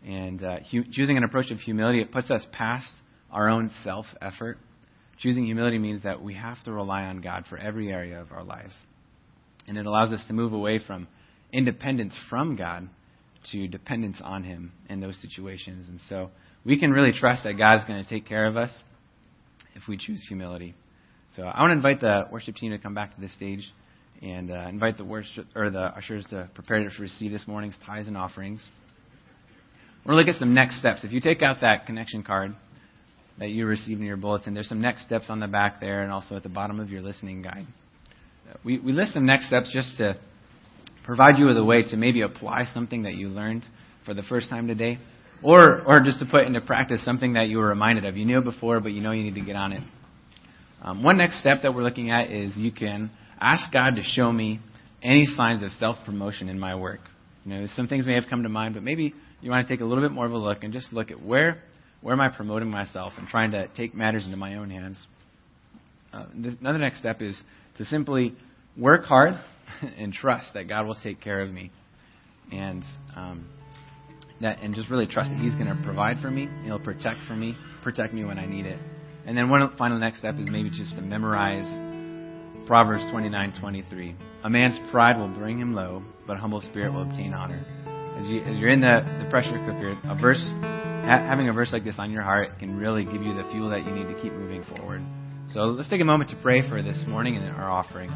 And 0.07 0.43
uh, 0.43 0.57
hu- 0.71 0.85
choosing 0.91 1.17
an 1.17 1.25
approach 1.25 1.51
of 1.51 1.59
humility, 1.61 2.01
it 2.01 2.13
puts 2.13 2.31
us 2.31 2.45
past 2.53 2.91
our 3.31 3.49
own 3.49 3.71
self 3.85 4.07
effort. 4.21 4.59
Choosing 5.19 5.45
humility 5.47 5.79
means 5.79 6.03
that 6.03 6.23
we 6.23 6.35
have 6.35 6.63
to 6.65 6.73
rely 6.73 7.03
on 7.03 7.21
God 7.21 7.45
for 7.49 7.57
every 7.57 7.93
area 7.93 8.21
of 8.21 8.33
our 8.33 8.43
lives. 8.43 8.73
And 9.69 9.79
it 9.79 9.87
allows 9.87 10.13
us 10.13 10.25
to 10.27 10.33
move 10.33 10.53
away 10.53 10.81
from 10.85 11.07
independence 11.53 12.15
from 12.29 12.57
God 12.57 12.89
to 13.53 13.69
dependence 13.69 14.21
on 14.23 14.43
Him 14.43 14.73
in 14.89 15.01
those 15.01 15.21
situations. 15.21 15.89
And 15.89 16.01
so 16.09 16.31
we 16.65 16.79
can 16.79 16.91
really 16.91 17.13
trust 17.13 17.45
that 17.45 17.55
God's 17.55 17.85
going 17.85 18.03
to 18.03 18.09
take 18.09 18.27
care 18.27 18.47
of 18.47 18.57
us 18.57 18.71
if 19.75 19.83
we 19.89 19.97
choose 19.97 20.25
humility. 20.27 20.75
So 21.37 21.45
I 21.45 21.61
want 21.61 21.71
to 21.71 21.77
invite 21.77 22.01
the 22.01 22.27
worship 22.31 22.57
team 22.57 22.73
to 22.73 22.79
come 22.79 22.95
back 22.95 23.15
to 23.15 23.21
the 23.21 23.29
stage 23.29 23.73
and 24.21 24.51
uh, 24.51 24.67
invite 24.69 24.99
the 24.99 25.05
worship 25.05 25.47
or 25.55 25.71
the 25.71 25.85
ushers 25.97 26.25
to 26.31 26.49
prepare 26.55 26.89
to 26.89 27.03
receive 27.03 27.33
this 27.33 27.47
morning's 27.47 27.77
tithes 27.85 28.07
and 28.07 28.17
offerings. 28.17 28.63
We're 30.05 30.15
going 30.15 30.25
to 30.25 30.31
look 30.31 30.37
at 30.37 30.41
some 30.41 30.55
next 30.55 30.81
steps. 30.81 31.05
If 31.05 31.13
you 31.13 31.21
take 31.21 31.43
out 31.43 31.61
that 31.61 31.87
connection 31.87 32.25
card 32.25 32.57
that 33.39 33.51
you 33.51 33.67
received 33.67 34.01
in 34.01 34.07
your 34.07 34.17
bulletin, 34.17 34.53
there's 34.53 34.69
some 34.69 34.81
next 34.81 35.05
steps 35.05 35.27
on 35.29 35.39
the 35.39 35.47
back 35.47 35.81
there 35.81 36.03
and 36.03 36.11
also 36.11 36.35
at 36.35 36.43
the 36.43 36.49
bottom 36.49 36.81
of 36.81 36.91
your 36.91 37.03
listening 37.03 37.43
guide. 37.43 37.67
We, 38.65 38.81
we 38.81 38.93
list 38.93 39.15
some 39.15 39.27
next 39.27 39.47
steps 39.47 39.71
just 39.73 39.97
to 39.99 40.19
provide 41.05 41.39
you 41.39 41.47
with 41.47 41.57
a 41.57 41.65
way 41.65 41.83
to 41.85 41.97
maybe 41.97 42.23
apply 42.23 42.65
something 42.75 43.05
that 43.05 43.15
you 43.15 43.29
learned 43.29 43.65
for 44.05 44.13
the 44.13 44.23
first 44.23 44.51
time 44.51 44.67
today, 44.67 44.99
or, 45.41 45.83
or 45.83 46.01
just 46.01 46.19
to 46.19 46.27
put 46.27 46.47
into 46.47 46.61
practice 46.61 47.05
something 47.05 47.35
that 47.35 47.49
you 47.49 47.59
were 47.59 47.69
reminded 47.69 48.05
of. 48.05 48.17
You 48.17 48.25
knew 48.25 48.39
it 48.39 48.45
before, 48.45 48.81
but 48.81 48.93
you 48.93 49.01
know 49.01 49.13
you 49.13 49.23
need 49.23 49.37
to 49.37 49.41
get 49.41 49.55
on 49.57 49.73
it. 49.73 49.83
Um, 50.83 51.05
one 51.05 51.17
next 51.17 51.41
step 51.41 51.59
that 51.63 51.75
we're 51.75 51.85
looking 51.85 52.11
at 52.11 52.33
is 52.33 52.57
you 52.57 52.73
can 52.73 53.13
ask 53.41 53.73
God 53.73 53.95
to 53.95 54.03
show 54.03 54.33
me 54.33 54.59
any 55.01 55.27
signs 55.27 55.63
of 55.63 55.71
self 55.73 55.97
promotion 56.05 56.49
in 56.49 56.59
my 56.59 56.75
work. 56.75 57.01
You 57.45 57.55
know, 57.55 57.67
some 57.75 57.87
things 57.87 58.05
may 58.05 58.15
have 58.15 58.25
come 58.29 58.43
to 58.43 58.49
mind, 58.49 58.75
but 58.75 58.83
maybe 58.83 59.15
you 59.43 59.51
want 59.51 59.67
to 59.67 59.73
take 59.73 59.81
a 59.81 59.85
little 59.85 60.03
bit 60.03 60.13
more 60.13 60.25
of 60.25 60.33
a 60.33 60.39
look 60.39 60.63
and 60.63 60.73
just 60.73 60.93
look 60.93 61.11
at 61.11 61.23
where 61.23 61.63
where 62.01 62.15
am 62.15 62.21
I 62.21 62.29
promoting 62.29 62.69
myself 62.69 63.13
and 63.17 63.29
trying 63.29 63.53
to 63.53 63.69
take 63.77 63.95
matters 63.95 64.25
into 64.25 64.37
my 64.37 64.57
own 64.57 64.71
hands. 64.71 64.99
Uh, 66.13 66.25
another 66.61 66.79
next 66.79 66.99
step 66.99 67.23
is 67.23 67.41
to 67.77 67.85
simply 67.85 68.35
work 68.77 69.05
hard 69.05 69.35
and 69.99 70.13
trust 70.13 70.55
that 70.55 70.69
God 70.69 70.87
will 70.87 70.97
take 71.03 71.21
care 71.21 71.41
of 71.41 71.51
me, 71.51 71.71
and 72.51 72.83
um, 73.17 73.49
that 74.41 74.59
and 74.61 74.75
just 74.75 74.91
really 74.91 75.07
trust 75.07 75.31
that 75.31 75.39
He's 75.39 75.55
going 75.55 75.67
to 75.67 75.81
provide 75.85 76.19
for 76.21 76.31
me. 76.31 76.49
He'll 76.65 76.81
protect 76.81 77.21
for 77.27 77.35
me, 77.35 77.57
protect 77.83 78.13
me 78.13 78.25
when 78.25 78.39
I 78.39 78.47
need 78.47 78.67
it. 78.67 78.79
And 79.25 79.37
then 79.37 79.49
one 79.49 79.77
final 79.77 79.99
next 79.99 80.19
step 80.19 80.35
is 80.39 80.49
maybe 80.51 80.71
just 80.71 80.97
to 80.97 81.01
memorize 81.01 81.67
Proverbs 82.67 83.05
29:23. 83.05 84.15
A 84.45 84.51
man's 84.51 84.79
pride 84.91 85.17
will 85.17 85.29
bring 85.29 85.59
him 85.59 85.73
low, 85.73 86.03
but 86.27 86.37
a 86.37 86.41
humble 86.41 86.61
spirit 86.61 86.93
will 86.93 87.03
obtain 87.03 87.33
honor. 87.33 87.65
As, 88.23 88.31
you, 88.31 88.41
as 88.43 88.57
you're 88.57 88.71
in 88.71 88.81
the, 88.81 89.01
the 89.19 89.29
pressure 89.31 89.51
cooker, 89.67 89.99
a 90.05 90.15
verse, 90.15 90.41
ha- 90.61 91.27
having 91.27 91.49
a 91.49 91.53
verse 91.53 91.73
like 91.73 91.83
this 91.83 91.97
on 91.99 92.13
your 92.13 92.23
heart 92.23 92.51
can 92.61 92.77
really 92.77 93.05
give 93.05 93.21
you 93.21 93.35
the 93.35 93.43
fuel 93.51 93.69
that 93.71 93.85
you 93.85 93.91
need 93.91 94.07
to 94.15 94.23
keep 94.23 94.33
moving 94.33 94.63
forward. 94.63 95.03
So 95.53 95.63
let's 95.63 95.89
take 95.89 96.01
a 96.01 96.05
moment 96.05 96.31
to 96.31 96.37
pray 96.37 96.67
for 96.69 96.83
this 96.83 97.03
morning 97.09 97.37
and 97.37 97.45
our 97.49 97.69
offering. 97.69 98.13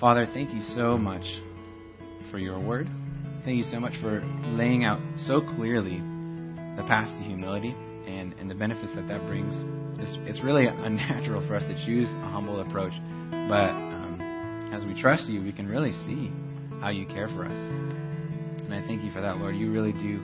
Father, 0.00 0.26
thank 0.32 0.54
you 0.54 0.62
so 0.74 0.96
much 0.96 1.24
for 2.30 2.38
your 2.38 2.58
word. 2.58 2.88
Thank 3.44 3.58
you 3.58 3.70
so 3.70 3.78
much 3.78 4.00
for 4.00 4.24
laying 4.46 4.84
out 4.84 5.00
so 5.26 5.42
clearly 5.42 5.98
the 5.98 6.84
path 6.88 7.08
to 7.18 7.22
humility 7.22 7.74
and, 8.06 8.32
and 8.40 8.50
the 8.50 8.54
benefits 8.54 8.94
that 8.94 9.08
that 9.08 9.26
brings. 9.26 9.54
It's, 10.00 10.16
it's 10.26 10.42
really 10.42 10.66
unnatural 10.68 11.46
for 11.46 11.54
us 11.54 11.64
to 11.64 11.84
choose 11.84 12.08
a 12.08 12.30
humble 12.30 12.60
approach, 12.62 12.94
but 13.30 13.68
um, 13.76 14.70
as 14.72 14.86
we 14.86 14.98
trust 14.98 15.24
you, 15.24 15.42
we 15.42 15.52
can 15.52 15.66
really 15.66 15.92
see 16.06 16.32
how 16.80 16.90
you 16.90 17.06
care 17.06 17.28
for 17.28 17.44
us. 17.44 17.58
And 17.58 18.74
I 18.74 18.86
thank 18.86 19.02
you 19.02 19.10
for 19.12 19.20
that, 19.20 19.38
Lord. 19.38 19.56
You 19.56 19.72
really 19.72 19.92
do 19.92 20.18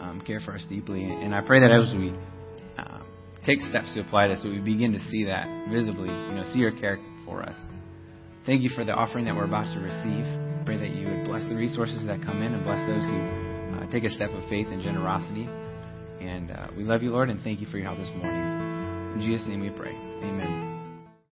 um, 0.00 0.22
care 0.26 0.40
for 0.40 0.54
us 0.54 0.64
deeply. 0.68 1.04
And 1.04 1.34
I 1.34 1.40
pray 1.40 1.60
that 1.60 1.70
as 1.70 1.94
we 1.94 2.12
uh, 2.78 2.98
take 3.44 3.60
steps 3.62 3.92
to 3.94 4.00
apply 4.00 4.28
this, 4.28 4.42
that 4.42 4.48
we 4.48 4.58
begin 4.58 4.92
to 4.92 5.00
see 5.00 5.24
that 5.24 5.46
visibly, 5.70 6.08
you 6.08 6.34
know, 6.34 6.44
see 6.52 6.58
your 6.58 6.72
care 6.72 6.98
for 7.24 7.42
us. 7.42 7.56
Thank 8.46 8.62
you 8.62 8.70
for 8.70 8.84
the 8.84 8.92
offering 8.92 9.24
that 9.24 9.34
we're 9.34 9.46
about 9.46 9.72
to 9.74 9.80
receive. 9.80 10.24
Pray 10.66 10.76
that 10.76 10.94
you 10.94 11.08
would 11.08 11.24
bless 11.24 11.42
the 11.48 11.54
resources 11.54 12.06
that 12.06 12.22
come 12.22 12.42
in 12.42 12.52
and 12.52 12.64
bless 12.64 12.86
those 12.86 13.02
who 13.08 13.78
uh, 13.78 13.90
take 13.90 14.04
a 14.04 14.10
step 14.10 14.30
of 14.30 14.48
faith 14.48 14.66
and 14.68 14.82
generosity. 14.82 15.48
And 16.20 16.50
uh, 16.50 16.68
we 16.76 16.84
love 16.84 17.02
you, 17.02 17.10
Lord, 17.10 17.30
and 17.30 17.40
thank 17.42 17.60
you 17.60 17.66
for 17.66 17.78
your 17.78 17.86
help 17.86 17.98
this 17.98 18.10
morning. 18.16 19.14
In 19.14 19.20
Jesus' 19.20 19.46
name 19.46 19.60
we 19.60 19.70
pray. 19.70 19.94
Amen. 19.94 20.73